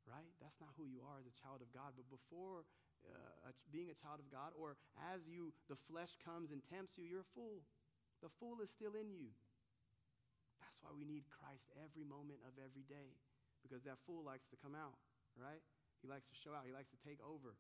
[0.07, 0.31] right?
[0.43, 1.95] That's not who you are as a child of God.
[1.95, 2.67] But before
[3.07, 4.79] uh, being a child of God, or
[5.15, 7.63] as you the flesh comes and tempts you, you're a fool.
[8.23, 9.31] The fool is still in you.
[10.63, 13.19] That's why we need Christ every moment of every day,
[13.63, 14.99] because that fool likes to come out,
[15.35, 15.63] right?
[16.03, 16.67] He likes to show out.
[16.67, 17.55] He likes to take over.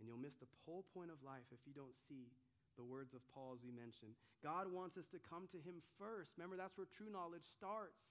[0.00, 2.32] And you'll miss the whole point of life if you don't see
[2.74, 4.18] the words of Paul as we mentioned.
[4.42, 6.34] God wants us to come to him first.
[6.34, 8.02] Remember, that's where true knowledge starts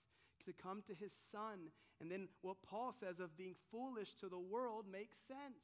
[0.45, 1.71] to come to his son.
[2.01, 5.63] And then what Paul says of being foolish to the world makes sense.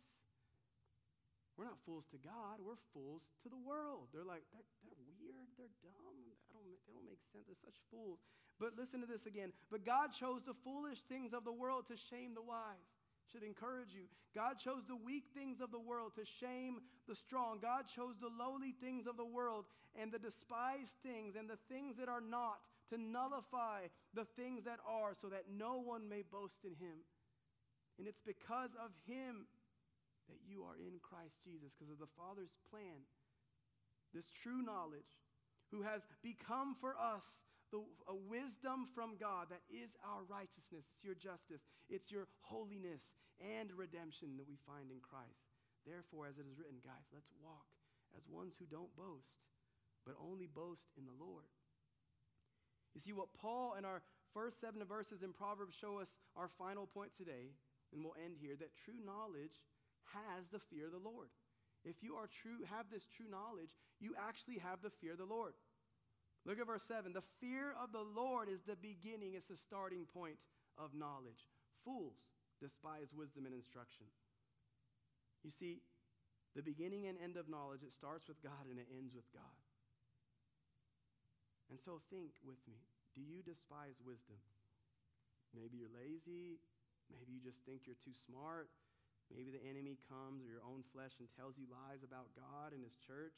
[1.59, 4.07] We're not fools to God, we're fools to the world.
[4.15, 7.75] They're like, they're, they're weird, they're dumb, I don't, they don't make sense, they're such
[7.91, 8.23] fools.
[8.63, 9.51] But listen to this again.
[9.67, 12.87] But God chose the foolish things of the world to shame the wise.
[13.27, 14.07] Should encourage you.
[14.33, 16.79] God chose the weak things of the world to shame
[17.11, 17.59] the strong.
[17.61, 19.65] God chose the lowly things of the world
[19.99, 24.79] and the despised things and the things that are not to nullify the things that
[24.87, 27.05] are, so that no one may boast in him.
[27.97, 29.45] And it's because of him
[30.29, 33.03] that you are in Christ Jesus, because of the Father's plan.
[34.13, 35.19] This true knowledge,
[35.69, 37.25] who has become for us
[37.69, 40.89] the, a wisdom from God that is our righteousness.
[40.89, 45.45] It's your justice, it's your holiness and redemption that we find in Christ.
[45.85, 47.69] Therefore, as it is written, guys, let's walk
[48.17, 49.37] as ones who don't boast,
[50.05, 51.45] but only boast in the Lord.
[52.95, 54.01] You see, what Paul and our
[54.33, 57.53] first seven verses in Proverbs show us our final point today,
[57.93, 59.61] and we'll end here, that true knowledge
[60.13, 61.29] has the fear of the Lord.
[61.85, 65.29] If you are true, have this true knowledge, you actually have the fear of the
[65.29, 65.53] Lord.
[66.45, 67.13] Look at verse 7.
[67.13, 70.35] The fear of the Lord is the beginning, it's the starting point
[70.77, 71.47] of knowledge.
[71.85, 72.19] Fools
[72.59, 74.07] despise wisdom and instruction.
[75.43, 75.79] You see,
[76.55, 79.55] the beginning and end of knowledge, it starts with God and it ends with God.
[81.69, 82.81] And so think with me
[83.17, 84.37] do you despise wisdom?
[85.53, 86.61] Maybe you're lazy.
[87.09, 88.69] Maybe you just think you're too smart.
[89.33, 92.81] Maybe the enemy comes or your own flesh and tells you lies about God and
[92.81, 93.37] his church.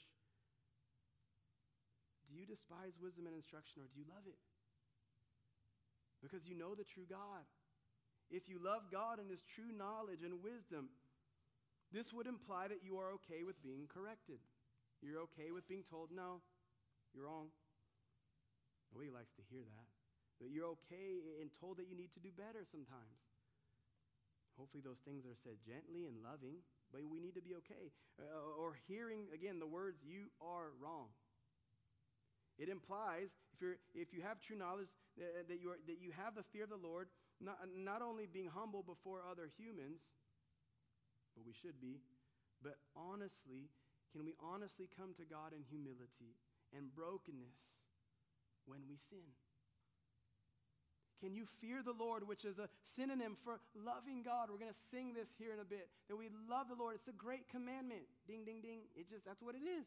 [2.27, 4.39] Do you despise wisdom and instruction or do you love it?
[6.23, 7.43] Because you know the true God.
[8.31, 10.87] If you love God and his true knowledge and wisdom,
[11.91, 14.39] this would imply that you are okay with being corrected.
[15.03, 16.39] You're okay with being told, no,
[17.11, 17.51] you're wrong.
[18.91, 19.89] Nobody likes to hear that.
[20.43, 23.19] That you're okay and told that you need to do better sometimes.
[24.59, 26.59] Hopefully, those things are said gently and loving,
[26.91, 27.89] but we need to be okay.
[28.19, 31.07] Uh, or hearing, again, the words, you are wrong.
[32.59, 36.11] It implies, if, you're, if you have true knowledge, uh, that, you are, that you
[36.13, 37.07] have the fear of the Lord,
[37.39, 40.03] not, not only being humble before other humans,
[41.33, 42.03] but we should be,
[42.61, 43.71] but honestly,
[44.11, 46.35] can we honestly come to God in humility
[46.75, 47.55] and brokenness
[48.65, 49.25] when we sin?
[51.21, 52.65] Can you fear the Lord, which is a
[52.97, 54.49] synonym for loving God?
[54.49, 55.85] We're going to sing this here in a bit.
[56.09, 56.97] That we love the Lord.
[56.97, 58.09] It's a great commandment.
[58.25, 58.89] Ding, ding, ding.
[58.97, 59.85] It just, that's what it is.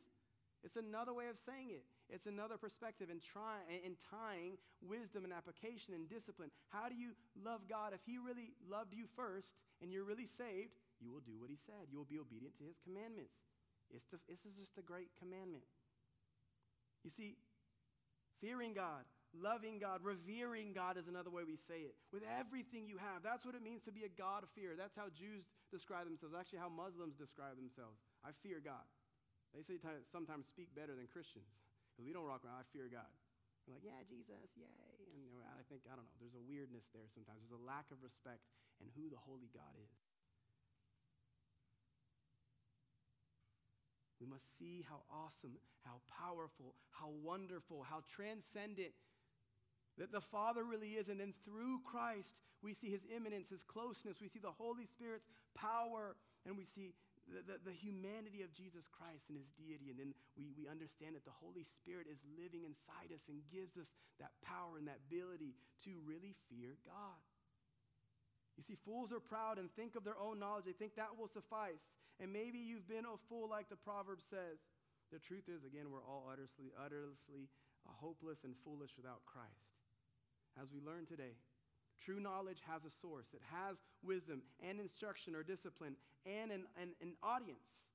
[0.62, 1.83] It's another way of saying it.
[2.09, 6.55] It's another perspective in, try, in tying wisdom and application and discipline.
[6.70, 7.93] How do you love God?
[7.93, 9.53] If He really loved you first
[9.83, 11.91] and you're really saved, you will do what He said.
[11.91, 13.35] You will be obedient to His commandments.
[13.91, 15.66] It's the, this is just a great commandment.
[17.05, 17.37] You see,
[18.45, 21.97] Fearing God, loving God, revering God is another way we say it.
[22.12, 23.24] With everything you have.
[23.24, 24.76] That's what it means to be a God of fear.
[24.76, 26.36] That's how Jews describe themselves.
[26.36, 27.97] Actually, how Muslims describe themselves.
[28.20, 28.84] I fear God.
[29.57, 29.80] They say
[30.12, 31.49] sometimes speak better than Christians
[31.88, 32.61] because we don't rock around.
[32.61, 33.09] I fear God.
[33.64, 34.68] We're like, yeah, Jesus, yay.
[35.09, 37.40] And I think, I don't know, there's a weirdness there sometimes.
[37.40, 38.45] There's a lack of respect
[38.76, 39.88] in who the holy God is.
[44.25, 48.97] We must see how awesome, how powerful, how wonderful, how transcendent
[50.01, 51.12] that the Father really is.
[51.12, 54.25] And then through Christ, we see his immanence, his closeness.
[54.25, 56.16] We see the Holy Spirit's power,
[56.49, 56.97] and we see
[57.29, 59.93] the, the, the, humanity of Jesus Christ and his deity.
[59.93, 63.77] And then we, we understand that the Holy Spirit is living inside us and gives
[63.77, 63.93] us
[64.25, 65.53] that power and that ability
[65.85, 67.20] to really fear God.
[68.57, 70.64] You see, fools are proud and think of their own knowledge.
[70.64, 71.85] They think that will suffice.
[72.20, 74.62] And maybe you've been a fool, like the proverb says.
[75.12, 77.50] The truth is, again, we're all utterly, utterly
[77.86, 79.74] uh, hopeless and foolish without Christ.
[80.60, 81.34] as we learn today.
[81.98, 85.94] True knowledge has a source, it has wisdom and instruction or discipline
[86.26, 87.86] and an, an, an audience.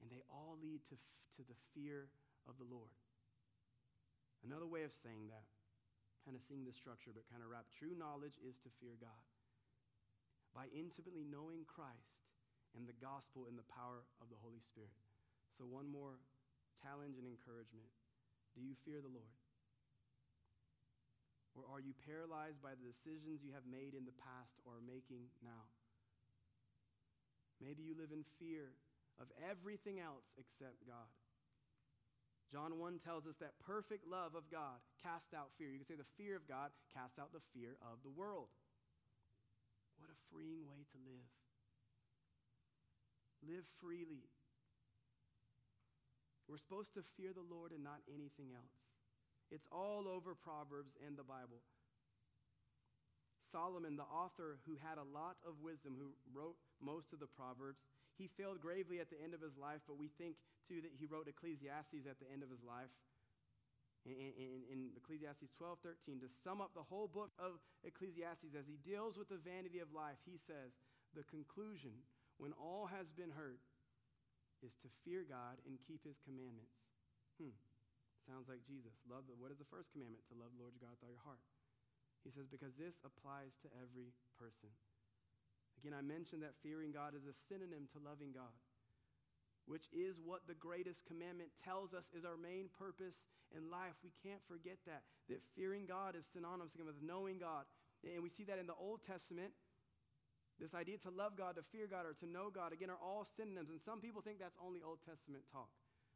[0.00, 0.96] And they all lead to,
[1.36, 2.08] to the fear
[2.48, 2.96] of the Lord.
[4.40, 5.44] Another way of saying that,
[6.24, 9.24] kind of seeing the structure, but kind of wrap true knowledge is to fear God.
[10.56, 12.24] By intimately knowing Christ
[12.76, 14.94] and the gospel in the power of the Holy Spirit.
[15.58, 16.22] So, one more
[16.80, 17.90] challenge and encouragement.
[18.56, 19.36] Do you fear the Lord?
[21.58, 24.86] Or are you paralyzed by the decisions you have made in the past or are
[24.86, 25.66] making now?
[27.58, 28.72] Maybe you live in fear
[29.20, 31.10] of everything else except God.
[32.50, 35.70] John 1 tells us that perfect love of God casts out fear.
[35.70, 38.50] You can say the fear of God casts out the fear of the world.
[40.02, 41.30] What a freeing way to live.
[43.46, 44.28] Live freely.
[46.48, 48.74] We're supposed to fear the Lord and not anything else.
[49.50, 51.62] It's all over Proverbs and the Bible.
[53.50, 57.82] Solomon, the author who had a lot of wisdom, who wrote most of the Proverbs,
[58.14, 61.06] he failed gravely at the end of his life, but we think too that he
[61.10, 62.90] wrote Ecclesiastes at the end of his life.
[64.06, 68.64] In, in, in Ecclesiastes 12 13, to sum up the whole book of Ecclesiastes, as
[68.64, 70.72] he deals with the vanity of life, he says,
[71.12, 71.92] The conclusion,
[72.40, 73.60] when all has been heard,
[74.64, 76.72] is to fear God and keep his commandments.
[77.36, 77.52] Hmm.
[78.24, 78.92] Sounds like Jesus.
[79.08, 80.24] Love the, what is the first commandment?
[80.32, 81.40] To love the Lord your God with all your heart.
[82.24, 84.68] He says, because this applies to every person.
[85.80, 88.52] Again, I mentioned that fearing God is a synonym to loving God,
[89.64, 93.24] which is what the greatest commandment tells us is our main purpose
[93.56, 93.96] in life.
[94.04, 97.64] We can't forget that, that fearing God is synonymous with knowing God.
[98.04, 99.56] And we see that in the Old Testament.
[100.60, 103.24] This idea to love God, to fear God, or to know God, again, are all
[103.24, 103.70] synonyms.
[103.70, 105.72] And some people think that's only Old Testament talk.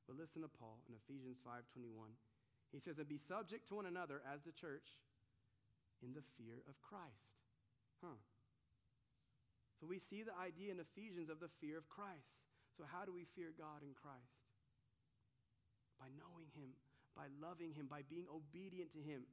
[0.07, 2.15] But listen to Paul in Ephesians 5:21.
[2.71, 5.01] He says, "And be subject to one another as the church
[6.03, 7.41] in the fear of Christ."
[8.03, 8.19] Huh.
[9.81, 12.45] So we see the idea in Ephesians of the fear of Christ.
[12.77, 14.45] So how do we fear God in Christ?
[15.99, 16.77] By knowing him,
[17.15, 19.27] by loving him, by being obedient to him.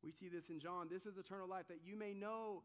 [0.00, 0.88] We see this in John.
[0.88, 2.64] This is eternal life that you may know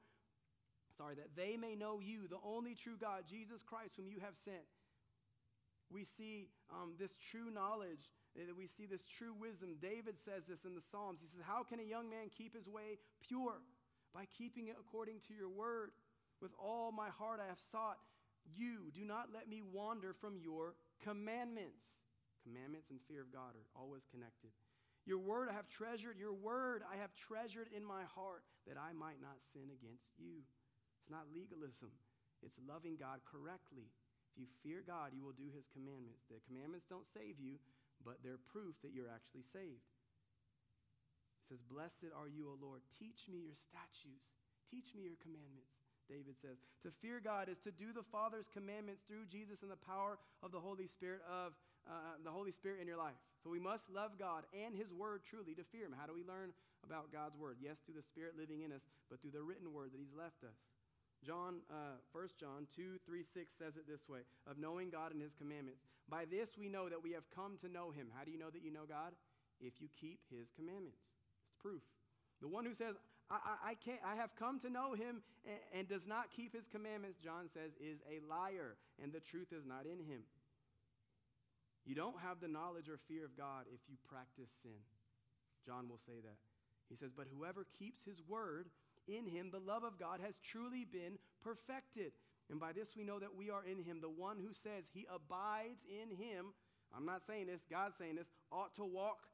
[0.98, 4.36] sorry, that they may know you, the only true God, Jesus Christ, whom you have
[4.44, 4.64] sent
[5.94, 9.78] we see um, this true knowledge, that we see this true wisdom.
[9.80, 11.22] David says this in the Psalms.
[11.22, 13.62] He says, How can a young man keep his way pure?
[14.14, 15.94] By keeping it according to your word.
[16.42, 18.02] With all my heart I have sought
[18.58, 18.92] you.
[18.94, 20.76] Do not let me wander from your
[21.06, 21.86] commandments.
[22.44, 24.52] Commandments and fear of God are always connected.
[25.06, 28.92] Your word I have treasured, your word I have treasured in my heart that I
[28.92, 30.44] might not sin against you.
[31.04, 31.92] It's not legalism,
[32.40, 33.92] it's loving God correctly
[34.34, 36.26] if you fear God, you will do his commandments.
[36.26, 37.62] The commandments don't save you,
[38.02, 39.86] but they're proof that you're actually saved.
[41.38, 42.82] It says, Blessed are you, O Lord.
[42.98, 44.34] Teach me your statutes.
[44.74, 45.78] Teach me your commandments.
[46.10, 49.86] David says, To fear God is to do the Father's commandments through Jesus and the
[49.86, 51.54] power of the Holy Spirit of
[51.86, 53.16] uh, the Holy Spirit in your life.
[53.46, 55.94] So we must love God and His Word truly to fear Him.
[55.94, 57.62] How do we learn about God's Word?
[57.62, 58.82] Yes, through the Spirit living in us,
[59.14, 60.58] but through the written Word that He's left us.
[61.26, 65.22] John, uh, 1 John 2, 3, 6 says it this way of knowing God and
[65.22, 65.82] his commandments.
[66.10, 68.12] By this we know that we have come to know him.
[68.12, 69.16] How do you know that you know God?
[69.62, 71.00] If you keep his commandments.
[71.48, 71.82] It's proof.
[72.42, 72.96] The one who says,
[73.32, 76.54] I, I, I can't, I have come to know him and, and does not keep
[76.54, 80.28] his commandments, John says, is a liar, and the truth is not in him.
[81.86, 84.84] You don't have the knowledge or fear of God if you practice sin.
[85.66, 86.40] John will say that.
[86.90, 88.68] He says, But whoever keeps his word,
[89.08, 92.12] in him, the love of God has truly been perfected.
[92.50, 94.00] And by this we know that we are in him.
[94.02, 96.54] The one who says he abides in him,
[96.96, 99.26] I'm not saying this, God's saying this, ought to walk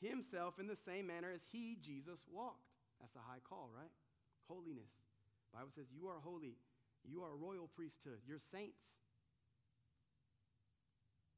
[0.00, 2.66] himself in the same manner as he, Jesus, walked.
[3.00, 3.90] That's a high call, right?
[4.48, 4.90] Holiness.
[5.50, 6.56] The Bible says you are holy.
[7.04, 8.22] You are a royal priesthood.
[8.26, 8.78] You're saints.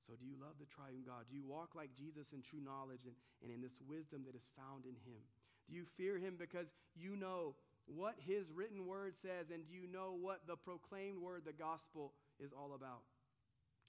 [0.05, 1.25] So, do you love the triune God?
[1.33, 4.45] Do you walk like Jesus in true knowledge and, and in this wisdom that is
[4.53, 5.25] found in him?
[5.65, 7.57] Do you fear him because you know
[7.87, 12.13] what his written word says, and do you know what the proclaimed word, the gospel,
[12.41, 13.05] is all about?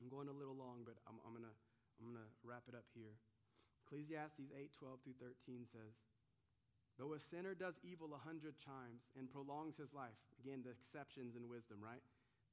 [0.01, 1.55] I'm going a little long, but I'm, I'm going to
[1.99, 3.15] I'm gonna wrap it up here.
[3.87, 5.95] Ecclesiastes 8 12 through 13 says,
[6.99, 11.35] Though a sinner does evil a hundred times and prolongs his life, again, the exceptions
[11.35, 12.03] in wisdom, right?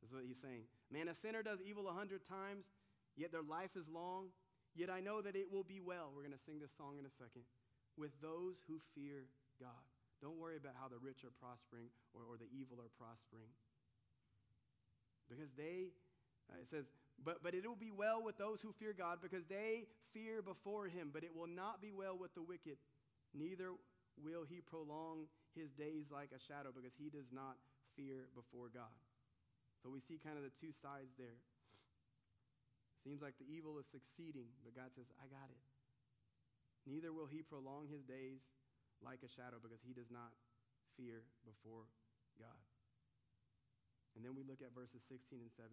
[0.03, 0.66] That's what he's saying.
[0.90, 2.70] Man, a sinner does evil a hundred times,
[3.14, 4.34] yet their life is long.
[4.74, 6.11] Yet I know that it will be well.
[6.11, 7.45] We're going to sing this song in a second.
[7.97, 9.28] With those who fear
[9.61, 9.91] God.
[10.23, 13.51] Don't worry about how the rich are prospering or, or the evil are prospering.
[15.27, 15.91] Because they,
[16.47, 16.87] uh, it says,
[17.18, 20.87] but, but it will be well with those who fear God because they fear before
[20.87, 22.79] him, but it will not be well with the wicked,
[23.35, 23.75] neither
[24.23, 25.27] will he prolong
[25.59, 27.59] his days like a shadow because he does not
[27.99, 28.95] fear before God.
[29.83, 31.43] So we see kind of the two sides there.
[33.03, 35.62] Seems like the evil is succeeding, but God says, I got it.
[36.87, 38.47] Neither will he prolong his days
[39.05, 40.32] like a shadow because he does not
[40.96, 41.90] fear before
[42.38, 42.62] God.
[44.16, 45.72] And then we look at verses 16 and 17.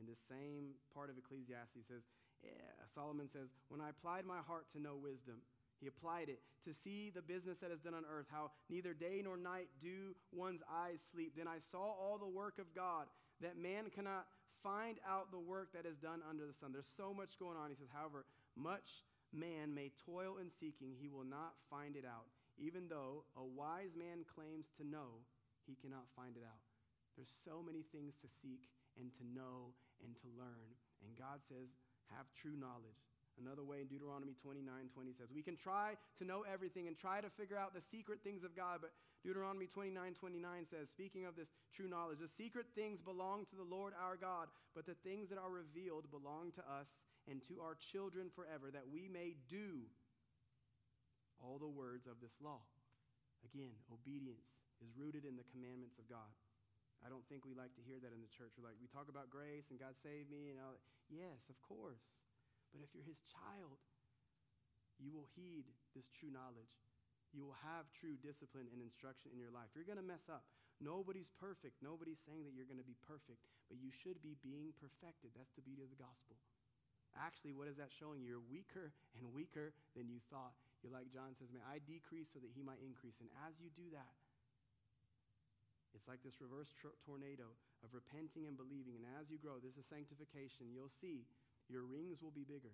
[0.00, 2.04] In the same part of Ecclesiastes says,
[2.40, 5.42] yeah, Solomon says, When I applied my heart to know wisdom,
[5.80, 9.22] he applied it to see the business that is done on earth, how neither day
[9.22, 11.34] nor night do one's eyes sleep.
[11.36, 13.06] Then I saw all the work of God,
[13.40, 14.26] that man cannot
[14.62, 16.72] find out the work that is done under the sun.
[16.72, 17.70] There's so much going on.
[17.70, 18.24] He says, however,
[18.56, 22.26] much man may toil in seeking, he will not find it out.
[22.58, 25.22] Even though a wise man claims to know,
[25.66, 26.62] he cannot find it out.
[27.14, 30.68] There's so many things to seek and to know and to learn.
[31.02, 31.70] And God says,
[32.14, 32.98] have true knowledge.
[33.38, 37.22] Another way in Deuteronomy 29 20 says, We can try to know everything and try
[37.22, 38.90] to figure out the secret things of God, but
[39.22, 43.66] Deuteronomy 29 29 says, speaking of this true knowledge, the secret things belong to the
[43.66, 46.86] Lord our God, but the things that are revealed belong to us
[47.30, 49.86] and to our children forever, that we may do
[51.42, 52.62] all the words of this law.
[53.46, 54.46] Again, obedience
[54.82, 56.30] is rooted in the commandments of God.
[56.98, 58.58] I don't think we like to hear that in the church.
[58.58, 60.82] We're like, we talk about grace and God saved me and all that.
[61.06, 62.02] Yes, of course.
[62.74, 63.78] But if you're his child,
[64.98, 66.74] you will heed this true knowledge.
[67.30, 69.70] You will have true discipline and instruction in your life.
[69.78, 70.42] You're going to mess up.
[70.82, 71.78] Nobody's perfect.
[71.78, 75.34] Nobody's saying that you're going to be perfect, but you should be being perfected.
[75.34, 76.38] That's the beauty of the gospel.
[77.18, 78.22] Actually, what is that showing?
[78.22, 80.54] You're weaker and weaker than you thought.
[80.82, 83.18] You're like John says, May I decrease so that he might increase.
[83.18, 84.14] And as you do that,
[85.96, 87.50] it's like this reverse tr- tornado
[87.82, 88.94] of repenting and believing.
[88.94, 90.70] And as you grow, this is sanctification.
[90.70, 91.26] You'll see
[91.66, 92.72] your rings will be bigger.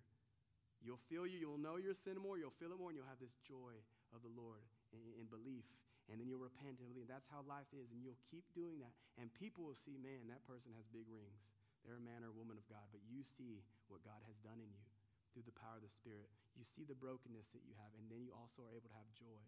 [0.85, 3.23] You'll feel you, you'll know your sin more, you'll feel it more, and you'll have
[3.23, 3.73] this joy
[4.13, 4.61] of the Lord
[4.93, 5.65] in, in belief.
[6.13, 7.09] And then you'll repent and believe.
[7.09, 7.89] That's how life is.
[7.89, 8.93] And you'll keep doing that.
[9.17, 11.41] And people will see, man, that person has big rings.
[11.89, 12.85] They're a man or a woman of God.
[12.93, 14.94] But you see what God has done in you
[15.35, 16.31] through the power of the Spirit.
[16.55, 19.11] You see the brokenness that you have, and then you also are able to have
[19.19, 19.43] joy.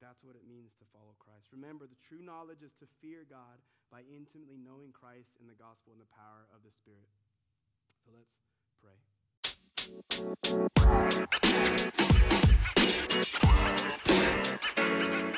[0.00, 1.52] That's what it means to follow Christ.
[1.52, 3.60] Remember, the true knowledge is to fear God
[3.92, 7.12] by intimately knowing Christ and the gospel and the power of the Spirit.
[8.00, 8.32] So let's
[8.80, 8.96] pray.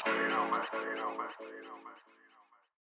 [0.06, 0.62] You know, man.
[0.70, 1.34] You know, man.
[1.42, 2.21] You know, man.